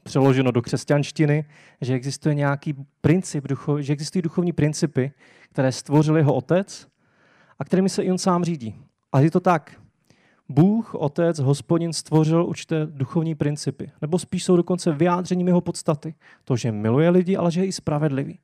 přeloženo 0.04 0.52
do 0.52 0.62
křesťanštiny, 0.62 1.46
že 1.82 1.94
existuje 1.94 2.36
nějaký 2.36 2.76
princip, 3.02 3.48
ducho, 3.48 3.82
že 3.82 3.94
existují 3.94 4.22
duchovní 4.22 4.54
principy, 4.54 5.12
které 5.52 5.72
stvořil 5.72 6.18
jeho 6.18 6.34
otec 6.34 6.88
a 7.60 7.66
kterými 7.66 7.90
se 7.90 8.04
i 8.04 8.12
on 8.12 8.18
sám 8.18 8.44
řídí. 8.44 8.76
A 9.12 9.20
je 9.20 9.32
to 9.32 9.40
tak. 9.40 9.81
Bůh, 10.52 10.96
Otec, 10.96 11.40
Hospodin 11.40 11.94
stvořil 11.94 12.46
určité 12.46 12.86
duchovní 12.86 13.36
principy, 13.36 13.92
nebo 14.02 14.20
spíš 14.20 14.44
jsou 14.44 14.56
dokonce 14.56 14.92
vyjádřením 14.92 15.48
jeho 15.48 15.62
podstaty. 15.62 16.16
To, 16.44 16.58
že 16.58 16.72
miluje 16.72 17.10
lidi, 17.10 17.38
ale 17.38 17.52
že 17.52 17.62
je 17.62 17.66
i 17.66 17.72
spravedlivý. 17.72 18.40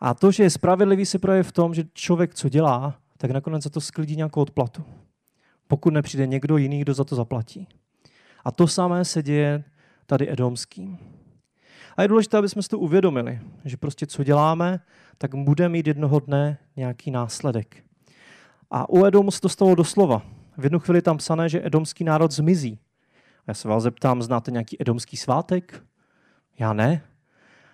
A 0.00 0.14
to, 0.14 0.32
že 0.32 0.42
je 0.42 0.50
spravedlivý, 0.50 1.06
se 1.06 1.18
projeví 1.18 1.48
v 1.48 1.52
tom, 1.52 1.74
že 1.74 1.84
člověk, 1.94 2.34
co 2.34 2.48
dělá, 2.48 2.94
tak 3.16 3.30
nakonec 3.30 3.62
za 3.62 3.70
to 3.70 3.80
sklidí 3.80 4.16
nějakou 4.16 4.40
odplatu. 4.40 4.84
Pokud 5.68 5.94
nepřijde 5.94 6.26
někdo 6.26 6.56
jiný, 6.56 6.80
kdo 6.80 6.94
za 6.94 7.04
to 7.04 7.16
zaplatí. 7.16 7.68
A 8.44 8.50
to 8.50 8.68
samé 8.68 9.04
se 9.04 9.22
děje 9.22 9.64
tady 10.06 10.30
edomským. 10.30 10.98
A 11.96 12.02
je 12.02 12.08
důležité, 12.08 12.38
aby 12.38 12.48
jsme 12.48 12.62
si 12.62 12.68
to 12.68 12.78
uvědomili, 12.78 13.40
že 13.64 13.76
prostě 13.76 14.06
co 14.06 14.24
děláme, 14.24 14.80
tak 15.18 15.34
bude 15.34 15.68
mít 15.68 15.86
jednoho 15.86 16.20
dne 16.20 16.58
nějaký 16.76 17.10
následek. 17.10 17.84
A 18.70 18.88
u 18.88 19.04
Edomu 19.04 19.30
se 19.30 19.40
to 19.40 19.48
stalo 19.48 19.74
doslova. 19.74 20.22
V 20.58 20.64
jednu 20.64 20.78
chvíli 20.78 21.02
tam 21.02 21.16
psané, 21.16 21.48
že 21.48 21.66
edomský 21.66 22.04
národ 22.04 22.32
zmizí. 22.32 22.78
Já 23.46 23.54
se 23.54 23.68
vás 23.68 23.82
zeptám, 23.82 24.22
znáte 24.22 24.50
nějaký 24.50 24.76
edomský 24.80 25.16
svátek? 25.16 25.82
Já 26.58 26.72
ne. 26.72 27.02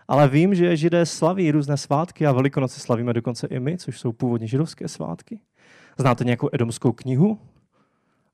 Ale 0.08 0.28
vím, 0.28 0.54
že 0.54 0.76
židé 0.76 1.06
slaví 1.06 1.50
různé 1.50 1.76
svátky 1.76 2.26
a 2.26 2.32
Velikonoce 2.32 2.80
slavíme 2.80 3.12
dokonce 3.12 3.46
i 3.46 3.60
my, 3.60 3.78
což 3.78 4.00
jsou 4.00 4.12
původně 4.12 4.46
židovské 4.46 4.88
svátky. 4.88 5.40
Znáte 5.98 6.24
nějakou 6.24 6.48
edomskou 6.52 6.92
knihu? 6.92 7.38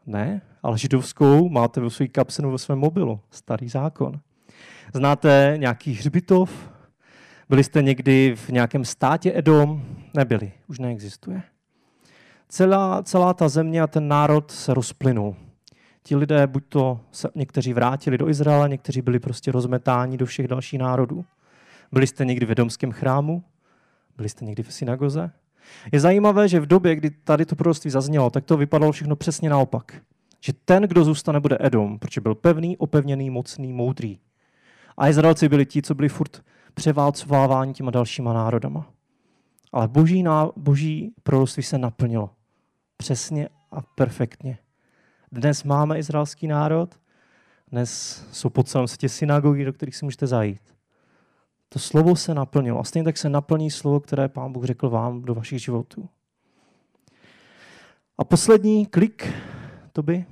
Ne, 0.06 0.42
ale 0.62 0.78
židovskou 0.78 1.48
máte 1.48 1.80
ve 1.80 1.90
své 1.90 2.08
kapse 2.08 2.46
ve 2.46 2.58
svém 2.58 2.78
mobilu. 2.78 3.20
Starý 3.30 3.68
zákon. 3.68 4.20
Znáte 4.94 5.54
nějaký 5.56 5.92
hřbitov? 5.92 6.70
Byli 7.48 7.64
jste 7.64 7.82
někdy 7.82 8.36
v 8.36 8.48
nějakém 8.48 8.84
státě 8.84 9.32
Edom? 9.34 9.82
Nebyli, 10.14 10.52
už 10.66 10.78
neexistuje 10.78 11.42
celá, 12.52 13.02
celá 13.02 13.34
ta 13.34 13.48
země 13.48 13.82
a 13.82 13.86
ten 13.86 14.08
národ 14.08 14.50
se 14.50 14.74
rozplynul. 14.74 15.36
Ti 16.02 16.16
lidé 16.16 16.46
buď 16.46 16.64
to 16.68 17.00
se 17.12 17.28
někteří 17.34 17.72
vrátili 17.72 18.18
do 18.18 18.28
Izraele, 18.28 18.68
někteří 18.68 19.02
byli 19.02 19.18
prostě 19.18 19.52
rozmetáni 19.52 20.16
do 20.16 20.26
všech 20.26 20.48
dalších 20.48 20.80
národů. 20.80 21.24
Byli 21.92 22.06
jste 22.06 22.24
někdy 22.24 22.46
v 22.46 22.48
vědomském 22.48 22.92
chrámu? 22.92 23.44
Byli 24.16 24.28
jste 24.28 24.44
někdy 24.44 24.62
v 24.62 24.72
synagoze? 24.72 25.30
Je 25.92 26.00
zajímavé, 26.00 26.48
že 26.48 26.60
v 26.60 26.66
době, 26.66 26.96
kdy 26.96 27.10
tady 27.10 27.46
to 27.46 27.56
proroctví 27.56 27.90
zaznělo, 27.90 28.30
tak 28.30 28.44
to 28.44 28.56
vypadalo 28.56 28.92
všechno 28.92 29.16
přesně 29.16 29.50
naopak. 29.50 30.02
Že 30.40 30.52
ten, 30.64 30.82
kdo 30.82 31.04
zůstane, 31.04 31.40
bude 31.40 31.56
Edom, 31.60 31.98
protože 31.98 32.20
byl 32.20 32.34
pevný, 32.34 32.76
opevněný, 32.76 33.30
mocný, 33.30 33.72
moudrý. 33.72 34.18
A 34.96 35.08
Izraelci 35.08 35.48
byli 35.48 35.66
ti, 35.66 35.82
co 35.82 35.94
byli 35.94 36.08
furt 36.08 36.42
převálcováváni 36.74 37.72
těma 37.72 37.90
dalšíma 37.90 38.32
národama. 38.32 38.86
Ale 39.72 39.88
boží, 39.88 40.22
ná, 40.22 40.50
boží 40.56 41.12
proroctví 41.22 41.62
se 41.62 41.78
naplnilo 41.78 42.30
přesně 43.02 43.48
a 43.70 43.80
perfektně. 43.80 44.58
Dnes 45.32 45.64
máme 45.64 45.98
izraelský 45.98 46.46
národ, 46.46 47.00
dnes 47.70 48.22
jsou 48.32 48.50
po 48.50 48.62
celém 48.62 48.88
světě 48.88 49.08
synagogy, 49.08 49.64
do 49.64 49.72
kterých 49.72 49.96
si 49.96 50.04
můžete 50.04 50.26
zajít. 50.26 50.74
To 51.68 51.78
slovo 51.78 52.16
se 52.16 52.34
naplnilo. 52.34 52.80
A 52.80 52.84
stejně 52.84 53.04
tak 53.04 53.16
se 53.16 53.28
naplní 53.28 53.70
slovo, 53.70 54.00
které 54.00 54.28
Pán 54.28 54.52
Bůh 54.52 54.64
řekl 54.64 54.88
vám 54.90 55.22
do 55.22 55.34
vašich 55.34 55.62
životů. 55.62 56.08
A 58.18 58.24
poslední 58.24 58.86
klik, 58.86 59.32
to 59.92 60.02
by. 60.02 60.26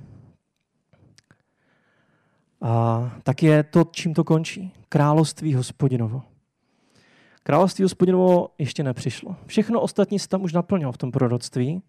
A 2.61 3.11
tak 3.23 3.43
je 3.43 3.63
to, 3.63 3.83
čím 3.91 4.13
to 4.13 4.23
končí. 4.23 4.73
Království 4.89 5.53
hospodinovo. 5.53 6.23
Království 7.43 7.83
hospodinovo 7.83 8.49
ještě 8.57 8.83
nepřišlo. 8.83 9.35
Všechno 9.45 9.81
ostatní 9.81 10.19
se 10.19 10.27
tam 10.27 10.43
už 10.43 10.53
naplnilo 10.53 10.91
v 10.91 10.97
tom 10.97 11.11
proroctví, 11.11 11.81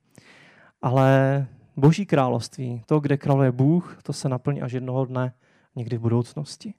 ale 0.83 1.47
Boží 1.77 2.07
království, 2.07 2.83
to, 2.87 3.01
kde 3.01 3.17
králuje 3.17 3.53
Bůh, 3.53 3.99
to 4.03 4.13
se 4.13 4.29
naplní 4.29 4.63
až 4.63 4.73
jednoho 4.73 5.05
dne 5.05 5.35
někdy 5.77 5.97
v 5.97 6.01
budoucnosti. 6.01 6.75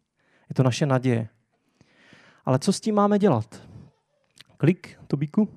Je 0.50 0.56
to 0.56 0.64
naše 0.64 0.86
naděje. 0.86 1.30
Ale 2.46 2.60
co 2.60 2.74
s 2.74 2.80
tím 2.80 2.96
máme 2.96 3.20
dělat? 3.20 3.62
Klik, 4.58 5.00
Tobíku. 5.08 5.50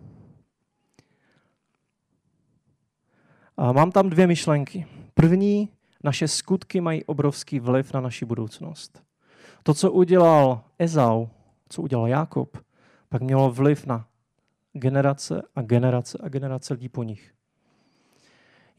A 3.57 3.73
mám 3.73 3.93
tam 3.93 4.11
dvě 4.11 4.27
myšlenky. 4.27 4.87
První, 5.15 5.69
naše 6.05 6.29
skutky 6.29 6.81
mají 6.81 7.05
obrovský 7.05 7.61
vliv 7.61 7.93
na 7.93 8.01
naši 8.01 8.25
budoucnost. 8.25 9.03
To, 9.63 9.75
co 9.75 9.93
udělal 9.93 10.65
Ezau, 10.79 11.27
co 11.69 11.83
udělal 11.83 12.07
Jákob, 12.07 12.59
pak 13.09 13.23
mělo 13.23 13.51
vliv 13.51 13.87
na 13.87 14.07
generace 14.73 15.43
a 15.55 15.63
generace 15.63 16.19
a 16.23 16.29
generace 16.29 16.75
lidí 16.75 16.89
po 16.89 17.03
nich 17.03 17.36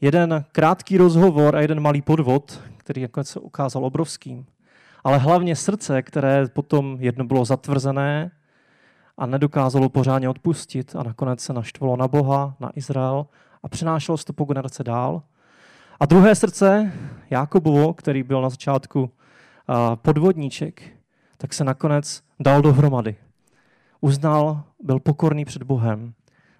jeden 0.00 0.44
krátký 0.52 0.98
rozhovor 0.98 1.56
a 1.56 1.60
jeden 1.60 1.80
malý 1.80 2.02
podvod, 2.02 2.62
který 2.76 3.02
jako 3.02 3.24
se 3.24 3.40
ukázal 3.40 3.84
obrovským. 3.84 4.46
Ale 5.04 5.18
hlavně 5.18 5.56
srdce, 5.56 6.02
které 6.02 6.46
potom 6.48 6.96
jedno 7.00 7.24
bylo 7.24 7.44
zatvrzené 7.44 8.30
a 9.16 9.26
nedokázalo 9.26 9.88
pořádně 9.88 10.28
odpustit 10.28 10.96
a 10.96 11.02
nakonec 11.02 11.40
se 11.40 11.52
naštvalo 11.52 11.96
na 11.96 12.08
Boha, 12.08 12.56
na 12.60 12.70
Izrael 12.74 13.26
a 13.62 13.68
přenášelo 13.68 14.18
se 14.18 14.24
to 14.24 14.32
po 14.32 14.44
generace 14.44 14.84
dál. 14.84 15.22
A 16.00 16.06
druhé 16.06 16.34
srdce, 16.34 16.92
Jákobovo, 17.30 17.94
který 17.94 18.22
byl 18.22 18.42
na 18.42 18.48
začátku 18.48 19.10
podvodníček, 19.94 20.82
tak 21.36 21.54
se 21.54 21.64
nakonec 21.64 22.22
dal 22.40 22.62
dohromady. 22.62 23.16
Uznal, 24.00 24.62
byl 24.82 25.00
pokorný 25.00 25.44
před 25.44 25.62
Bohem 25.62 26.12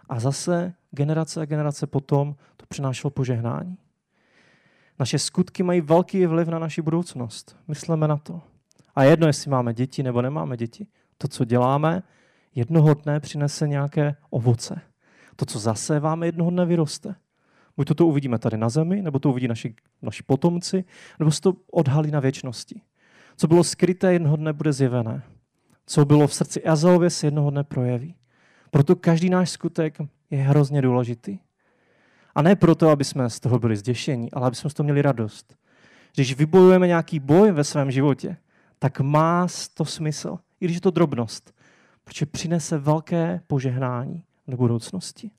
a 0.08 0.20
zase 0.20 0.74
generace 0.90 1.40
a 1.40 1.44
generace 1.44 1.86
potom 1.86 2.36
to 2.56 2.66
přinášelo 2.68 3.10
požehnání. 3.10 3.76
Naše 4.98 5.18
skutky 5.18 5.62
mají 5.62 5.80
velký 5.80 6.26
vliv 6.26 6.48
na 6.48 6.58
naši 6.58 6.82
budoucnost. 6.82 7.56
Myslíme 7.68 8.08
na 8.08 8.16
to. 8.16 8.40
A 8.94 9.04
jedno, 9.04 9.26
jestli 9.26 9.50
máme 9.50 9.74
děti 9.74 10.02
nebo 10.02 10.22
nemáme 10.22 10.56
děti. 10.56 10.86
To, 11.18 11.28
co 11.28 11.44
děláme, 11.44 12.02
jednoho 12.54 12.94
dne 12.94 13.20
přinese 13.20 13.68
nějaké 13.68 14.16
ovoce. 14.30 14.80
To, 15.36 15.44
co 15.44 15.58
zaséváme, 15.58 16.26
jednoho 16.26 16.50
dne 16.50 16.66
vyroste. 16.66 17.14
Buď 17.76 17.88
to, 17.88 17.94
to 17.94 18.06
uvidíme 18.06 18.38
tady 18.38 18.56
na 18.56 18.68
zemi, 18.68 19.02
nebo 19.02 19.18
to 19.18 19.30
uvidí 19.30 19.48
naši, 19.48 19.74
naši 20.02 20.22
potomci, 20.22 20.84
nebo 21.18 21.30
se 21.30 21.40
to 21.40 21.52
odhalí 21.72 22.10
na 22.10 22.20
věčnosti. 22.20 22.80
Co 23.36 23.46
bylo 23.46 23.64
skryté, 23.64 24.12
jednoho 24.12 24.36
dne 24.36 24.52
bude 24.52 24.72
zjevené. 24.72 25.22
Co 25.86 26.04
bylo 26.04 26.26
v 26.26 26.34
srdci 26.34 26.64
Azeově, 26.64 27.10
se 27.10 27.26
jednoho 27.26 27.50
dne 27.50 27.64
projeví. 27.64 28.14
Proto 28.70 28.96
každý 28.96 29.30
náš 29.30 29.50
skutek 29.50 29.98
je 30.30 30.38
hrozně 30.38 30.82
důležitý. 30.82 31.38
A 32.34 32.42
ne 32.42 32.56
proto, 32.56 32.88
aby 32.88 33.04
jsme 33.04 33.30
z 33.30 33.40
toho 33.40 33.58
byli 33.58 33.76
zděšení, 33.76 34.32
ale 34.32 34.46
aby 34.46 34.56
jsme 34.56 34.70
z 34.70 34.74
toho 34.74 34.84
měli 34.84 35.02
radost. 35.02 35.56
Když 36.14 36.34
vybojujeme 36.34 36.86
nějaký 36.86 37.20
boj 37.20 37.52
ve 37.52 37.64
svém 37.64 37.90
životě, 37.90 38.36
tak 38.78 39.00
má 39.00 39.46
to 39.74 39.84
smysl, 39.84 40.38
i 40.60 40.64
když 40.64 40.74
je 40.74 40.80
to 40.80 40.90
drobnost, 40.90 41.54
protože 42.04 42.26
přinese 42.26 42.78
velké 42.78 43.40
požehnání 43.46 44.24
do 44.48 44.56
budoucnosti. 44.56 45.30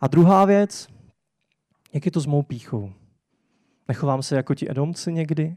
A 0.00 0.06
druhá 0.06 0.44
věc, 0.44 0.88
jak 1.92 2.06
je 2.06 2.12
to 2.12 2.20
s 2.20 2.26
mou 2.26 2.42
píchou? 2.42 2.92
Nechovám 3.88 4.22
se 4.22 4.36
jako 4.36 4.54
ti 4.54 4.70
edomci 4.70 5.12
někdy? 5.12 5.56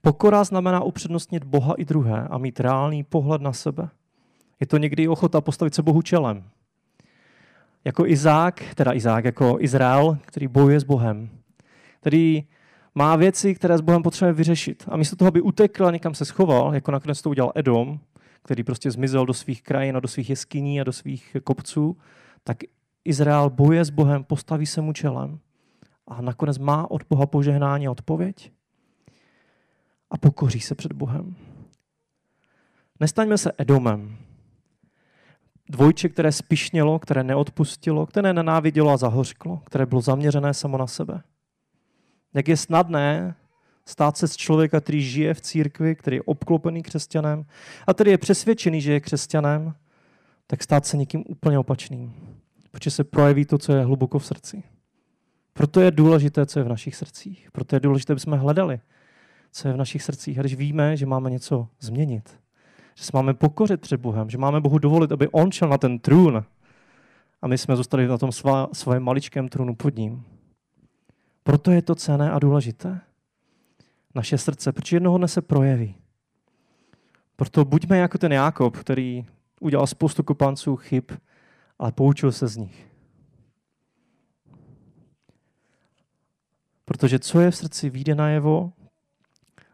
Pokora 0.00 0.44
znamená 0.44 0.82
upřednostnit 0.82 1.44
Boha 1.44 1.74
i 1.74 1.84
druhé 1.84 2.28
a 2.30 2.38
mít 2.38 2.60
reálný 2.60 3.04
pohled 3.04 3.42
na 3.42 3.52
sebe. 3.52 3.88
Je 4.60 4.66
to 4.66 4.76
někdy 4.76 5.08
ochota 5.08 5.40
postavit 5.40 5.74
se 5.74 5.82
Bohu 5.82 6.02
čelem. 6.02 6.44
Jako 7.84 8.06
Izák, 8.06 8.74
teda 8.74 8.94
Izák, 8.94 9.24
jako 9.24 9.56
Izrael, 9.60 10.18
který 10.22 10.48
bojuje 10.48 10.80
s 10.80 10.84
Bohem, 10.84 11.30
který 12.00 12.44
má 12.94 13.16
věci, 13.16 13.54
které 13.54 13.78
s 13.78 13.80
Bohem 13.80 14.02
potřebuje 14.02 14.32
vyřešit. 14.32 14.84
A 14.88 14.96
místo 14.96 15.16
toho, 15.16 15.28
aby 15.28 15.40
utekl 15.40 15.86
a 15.86 15.90
někam 15.90 16.14
se 16.14 16.24
schoval, 16.24 16.74
jako 16.74 16.90
nakonec 16.90 17.22
to 17.22 17.30
udělal 17.30 17.52
Edom, 17.54 18.00
který 18.42 18.62
prostě 18.64 18.90
zmizel 18.90 19.26
do 19.26 19.34
svých 19.34 19.62
krajin 19.62 19.96
a 19.96 20.00
do 20.00 20.08
svých 20.08 20.30
jeskyní 20.30 20.80
a 20.80 20.84
do 20.84 20.92
svých 20.92 21.36
kopců, 21.44 21.96
tak 22.44 22.56
Izrael 23.04 23.50
bojuje 23.50 23.84
s 23.84 23.90
Bohem, 23.90 24.24
postaví 24.24 24.66
se 24.66 24.80
mu 24.80 24.92
čelem 24.92 25.38
a 26.06 26.22
nakonec 26.22 26.58
má 26.58 26.90
od 26.90 27.02
Boha 27.10 27.26
požehnání 27.26 27.86
a 27.86 27.90
odpověď 27.90 28.52
a 30.10 30.18
pokoří 30.18 30.60
se 30.60 30.74
před 30.74 30.92
Bohem. 30.92 31.36
Nestaňme 33.00 33.38
se 33.38 33.52
Edomem. 33.58 34.16
Dvojče, 35.70 36.08
které 36.08 36.32
spišnělo, 36.32 36.98
které 36.98 37.24
neodpustilo, 37.24 38.06
které 38.06 38.32
nenávidělo 38.32 38.90
a 38.90 38.96
zahořklo, 38.96 39.56
které 39.56 39.86
bylo 39.86 40.00
zaměřené 40.00 40.54
samo 40.54 40.78
na 40.78 40.86
sebe. 40.86 41.22
Jak 42.34 42.48
je 42.48 42.56
snadné 42.56 43.34
stát 43.84 44.16
se 44.16 44.28
z 44.28 44.36
člověka, 44.36 44.80
který 44.80 45.02
žije 45.02 45.34
v 45.34 45.40
církvi, 45.40 45.96
který 45.96 46.16
je 46.16 46.22
obklopený 46.22 46.82
křesťanem 46.82 47.44
a 47.86 47.94
který 47.94 48.10
je 48.10 48.18
přesvědčený, 48.18 48.80
že 48.80 48.92
je 48.92 49.00
křesťanem, 49.00 49.74
tak 50.46 50.62
stát 50.62 50.86
se 50.86 50.96
někým 50.96 51.24
úplně 51.28 51.58
opačným. 51.58 52.14
Protože 52.70 52.90
se 52.90 53.04
projeví 53.04 53.44
to, 53.44 53.58
co 53.58 53.72
je 53.72 53.84
hluboko 53.84 54.18
v 54.18 54.26
srdci. 54.26 54.62
Proto 55.52 55.80
je 55.80 55.90
důležité, 55.90 56.46
co 56.46 56.58
je 56.58 56.64
v 56.64 56.68
našich 56.68 56.96
srdcích. 56.96 57.48
Proto 57.52 57.76
je 57.76 57.80
důležité, 57.80 58.12
aby 58.12 58.20
jsme 58.20 58.36
hledali, 58.36 58.80
co 59.52 59.68
je 59.68 59.74
v 59.74 59.76
našich 59.76 60.02
srdcích. 60.02 60.38
A 60.38 60.42
když 60.42 60.54
víme, 60.54 60.96
že 60.96 61.06
máme 61.06 61.30
něco 61.30 61.68
změnit, 61.80 62.40
že 63.00 63.06
se 63.06 63.10
máme 63.14 63.34
pokořit 63.34 63.80
před 63.80 64.00
Bohem, 64.00 64.30
že 64.30 64.38
máme 64.38 64.60
Bohu 64.60 64.78
dovolit, 64.78 65.12
aby 65.12 65.28
On 65.28 65.52
šel 65.52 65.68
na 65.68 65.78
ten 65.78 65.98
trůn 65.98 66.44
a 67.42 67.48
my 67.48 67.58
jsme 67.58 67.76
zůstali 67.76 68.06
na 68.06 68.18
tom 68.18 68.32
svá, 68.32 68.68
svém 68.72 69.02
maličkém 69.02 69.48
trůnu 69.48 69.74
pod 69.74 69.96
ním. 69.96 70.24
Proto 71.42 71.70
je 71.70 71.82
to 71.82 71.94
cené 71.94 72.30
a 72.30 72.38
důležité. 72.38 73.00
Naše 74.14 74.38
srdce, 74.38 74.72
protože 74.72 74.96
jednoho 74.96 75.18
dne 75.18 75.28
se 75.28 75.42
projeví. 75.42 75.94
Proto 77.36 77.64
buďme 77.64 77.98
jako 77.98 78.18
ten 78.18 78.32
Jákob, 78.32 78.76
který 78.76 79.26
udělal 79.60 79.86
spoustu 79.86 80.22
kopanců 80.22 80.76
chyb, 80.76 81.04
ale 81.78 81.92
poučil 81.92 82.32
se 82.32 82.48
z 82.48 82.56
nich. 82.56 82.86
Protože 86.84 87.18
co 87.18 87.40
je 87.40 87.50
v 87.50 87.56
srdci, 87.56 87.90
výjde 87.90 88.14
najevo 88.14 88.72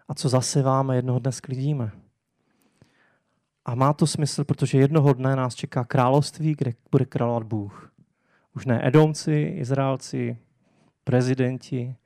a 0.08 0.14
co 0.14 0.28
zaseváme, 0.28 0.96
jednoho 0.96 1.18
dne 1.18 1.32
sklidíme. 1.32 2.05
A 3.66 3.74
má 3.74 3.92
to 3.92 4.06
smysl, 4.06 4.44
protože 4.44 4.78
jednoho 4.78 5.12
dne 5.12 5.36
nás 5.36 5.54
čeká 5.54 5.84
království, 5.84 6.54
kde 6.58 6.72
bude 6.90 7.04
královat 7.04 7.42
Bůh. 7.42 7.92
Už 8.54 8.66
ne 8.66 8.86
Edomci, 8.86 9.54
Izraelci, 9.58 10.38
prezidenti, 11.04 11.96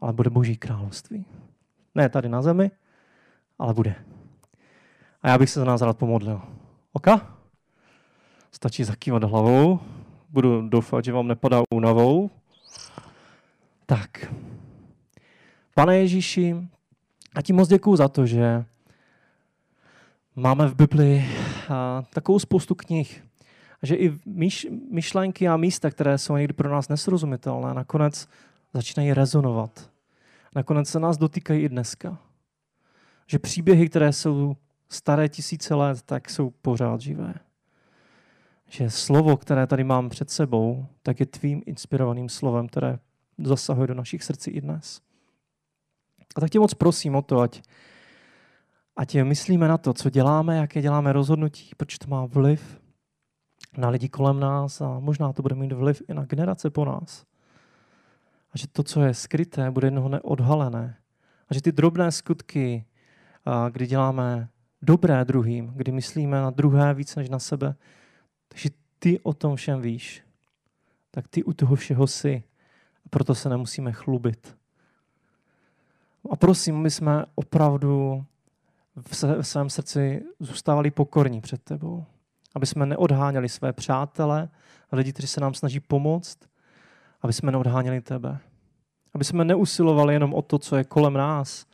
ale 0.00 0.12
bude 0.12 0.30
Boží 0.30 0.56
království. 0.56 1.26
Ne 1.94 2.08
tady 2.08 2.28
na 2.28 2.42
zemi, 2.42 2.70
ale 3.58 3.74
bude. 3.74 3.94
A 5.22 5.28
já 5.28 5.38
bych 5.38 5.50
se 5.50 5.60
za 5.60 5.66
nás 5.66 5.80
rád 5.80 5.98
pomodlil. 5.98 6.42
Oka? 6.92 7.36
Stačí 8.52 8.84
zakývat 8.84 9.24
hlavou. 9.24 9.80
Budu 10.28 10.68
doufat, 10.68 11.04
že 11.04 11.12
vám 11.12 11.28
nepadá 11.28 11.62
únavou. 11.74 12.30
Tak. 13.86 14.34
Pane 15.74 15.98
Ježíši, 15.98 16.56
a 17.34 17.42
ti 17.42 17.52
moc 17.52 17.68
děkuju 17.68 17.96
za 17.96 18.08
to, 18.08 18.26
že 18.26 18.64
máme 20.36 20.68
v 20.68 20.74
Bibli 20.74 21.24
takovou 22.14 22.38
spoustu 22.38 22.74
knih, 22.74 23.24
že 23.82 23.94
i 23.94 24.18
myš, 24.26 24.66
myšlenky 24.92 25.48
a 25.48 25.56
místa, 25.56 25.90
které 25.90 26.18
jsou 26.18 26.36
někdy 26.36 26.52
pro 26.52 26.70
nás 26.70 26.88
nesrozumitelné, 26.88 27.74
nakonec 27.74 28.28
začínají 28.74 29.12
rezonovat. 29.12 29.90
Nakonec 30.54 30.88
se 30.88 31.00
nás 31.00 31.16
dotýkají 31.16 31.62
i 31.62 31.68
dneska. 31.68 32.18
Že 33.26 33.38
příběhy, 33.38 33.88
které 33.88 34.12
jsou 34.12 34.56
staré 34.88 35.28
tisíce 35.28 35.74
let, 35.74 36.02
tak 36.02 36.30
jsou 36.30 36.50
pořád 36.50 37.00
živé. 37.00 37.34
Že 38.68 38.90
slovo, 38.90 39.36
které 39.36 39.66
tady 39.66 39.84
mám 39.84 40.08
před 40.08 40.30
sebou, 40.30 40.86
tak 41.02 41.20
je 41.20 41.26
tvým 41.26 41.62
inspirovaným 41.66 42.28
slovem, 42.28 42.68
které 42.68 42.98
zasahuje 43.38 43.86
do 43.86 43.94
našich 43.94 44.24
srdcí 44.24 44.50
i 44.50 44.60
dnes. 44.60 45.00
A 46.36 46.40
tak 46.40 46.50
tě 46.50 46.58
moc 46.58 46.74
prosím 46.74 47.14
o 47.14 47.22
to, 47.22 47.40
ať, 47.40 47.62
ať 48.96 49.22
myslíme 49.22 49.68
na 49.68 49.78
to, 49.78 49.94
co 49.94 50.10
děláme, 50.10 50.56
jaké 50.56 50.82
děláme 50.82 51.12
rozhodnutí, 51.12 51.70
proč 51.76 51.98
to 51.98 52.08
má 52.08 52.26
vliv 52.26 52.80
na 53.76 53.88
lidi 53.88 54.08
kolem 54.08 54.40
nás 54.40 54.80
a 54.80 54.98
možná 54.98 55.32
to 55.32 55.42
bude 55.42 55.54
mít 55.54 55.72
vliv 55.72 56.02
i 56.08 56.14
na 56.14 56.24
generace 56.24 56.70
po 56.70 56.84
nás. 56.84 57.24
A 58.52 58.58
že 58.58 58.68
to, 58.68 58.82
co 58.82 59.02
je 59.02 59.14
skryté, 59.14 59.70
bude 59.70 59.86
jednoho 59.86 60.08
neodhalené. 60.08 60.96
A 61.48 61.54
že 61.54 61.62
ty 61.62 61.72
drobné 61.72 62.12
skutky, 62.12 62.84
kdy 63.70 63.86
děláme 63.86 64.48
dobré 64.82 65.24
druhým, 65.24 65.72
kdy 65.76 65.92
myslíme 65.92 66.40
na 66.40 66.50
druhé 66.50 66.94
víc 66.94 67.16
než 67.16 67.28
na 67.28 67.38
sebe, 67.38 67.74
takže 68.48 68.68
ty 68.98 69.20
o 69.20 69.32
tom 69.32 69.56
všem 69.56 69.80
víš. 69.80 70.22
Tak 71.10 71.28
ty 71.28 71.44
u 71.44 71.52
toho 71.52 71.76
všeho 71.76 72.06
jsi. 72.06 72.42
A 73.04 73.08
proto 73.08 73.34
se 73.34 73.48
nemusíme 73.48 73.92
chlubit. 73.92 74.56
A 76.30 76.36
prosím, 76.36 76.76
my 76.76 76.90
jsme 76.90 77.24
opravdu 77.34 78.24
v 78.96 79.42
svém 79.42 79.70
srdci 79.70 80.24
zůstávali 80.40 80.90
pokorní 80.90 81.40
před 81.40 81.62
tebou 81.62 82.06
aby 82.56 82.66
jsme 82.66 82.86
neodháněli 82.86 83.48
své 83.48 83.72
přátele 83.72 84.48
a 84.90 84.96
lidi, 84.96 85.12
kteří 85.12 85.28
se 85.28 85.40
nám 85.40 85.54
snaží 85.54 85.80
pomoct, 85.80 86.38
aby 87.22 87.32
jsme 87.32 87.52
neodháněli 87.52 88.00
tebe. 88.00 88.38
Aby 89.14 89.24
jsme 89.24 89.44
neusilovali 89.44 90.14
jenom 90.14 90.34
o 90.34 90.42
to, 90.42 90.58
co 90.58 90.76
je 90.76 90.84
kolem 90.84 91.14
nás, 91.14 91.66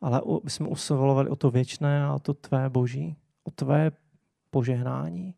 ale 0.00 0.22
aby 0.40 0.50
jsme 0.50 0.68
usilovali 0.68 1.30
o 1.30 1.36
to 1.36 1.50
věčné 1.50 2.04
a 2.04 2.14
o 2.14 2.18
to 2.18 2.34
tvé 2.34 2.70
boží, 2.70 3.16
o 3.44 3.50
tvé 3.50 3.90
požehnání, 4.50 5.34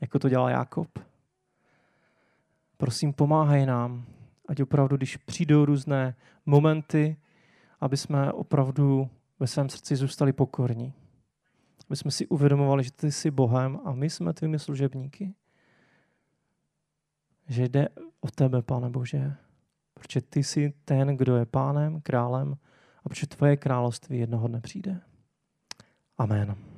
jako 0.00 0.18
to 0.18 0.28
dělal 0.28 0.48
Jakob. 0.48 0.98
Prosím, 2.76 3.12
pomáhej 3.12 3.66
nám, 3.66 4.04
ať 4.48 4.62
opravdu, 4.62 4.96
když 4.96 5.16
přijdou 5.16 5.64
různé 5.64 6.14
momenty, 6.46 7.16
aby 7.80 7.96
jsme 7.96 8.32
opravdu 8.32 9.10
ve 9.40 9.46
svém 9.46 9.68
srdci 9.68 9.96
zůstali 9.96 10.32
pokorní. 10.32 10.92
My 11.88 11.96
jsme 11.96 12.10
si 12.10 12.26
uvědomovali, 12.26 12.84
že 12.84 12.92
ty 12.92 13.12
jsi 13.12 13.30
Bohem 13.30 13.80
a 13.84 13.92
my 13.92 14.10
jsme 14.10 14.32
tvými 14.32 14.58
služebníky. 14.58 15.34
Že 17.48 17.68
jde 17.68 17.88
o 18.20 18.30
tebe, 18.30 18.62
Pane 18.62 18.90
Bože. 18.90 19.34
Protože 19.94 20.20
ty 20.20 20.44
jsi 20.44 20.72
ten, 20.84 21.16
kdo 21.16 21.36
je 21.36 21.46
pánem, 21.46 22.00
králem 22.00 22.56
a 23.04 23.08
protože 23.08 23.26
tvoje 23.26 23.56
království 23.56 24.18
jednoho 24.18 24.48
dne 24.48 24.60
přijde. 24.60 25.00
Amen. 26.18 26.75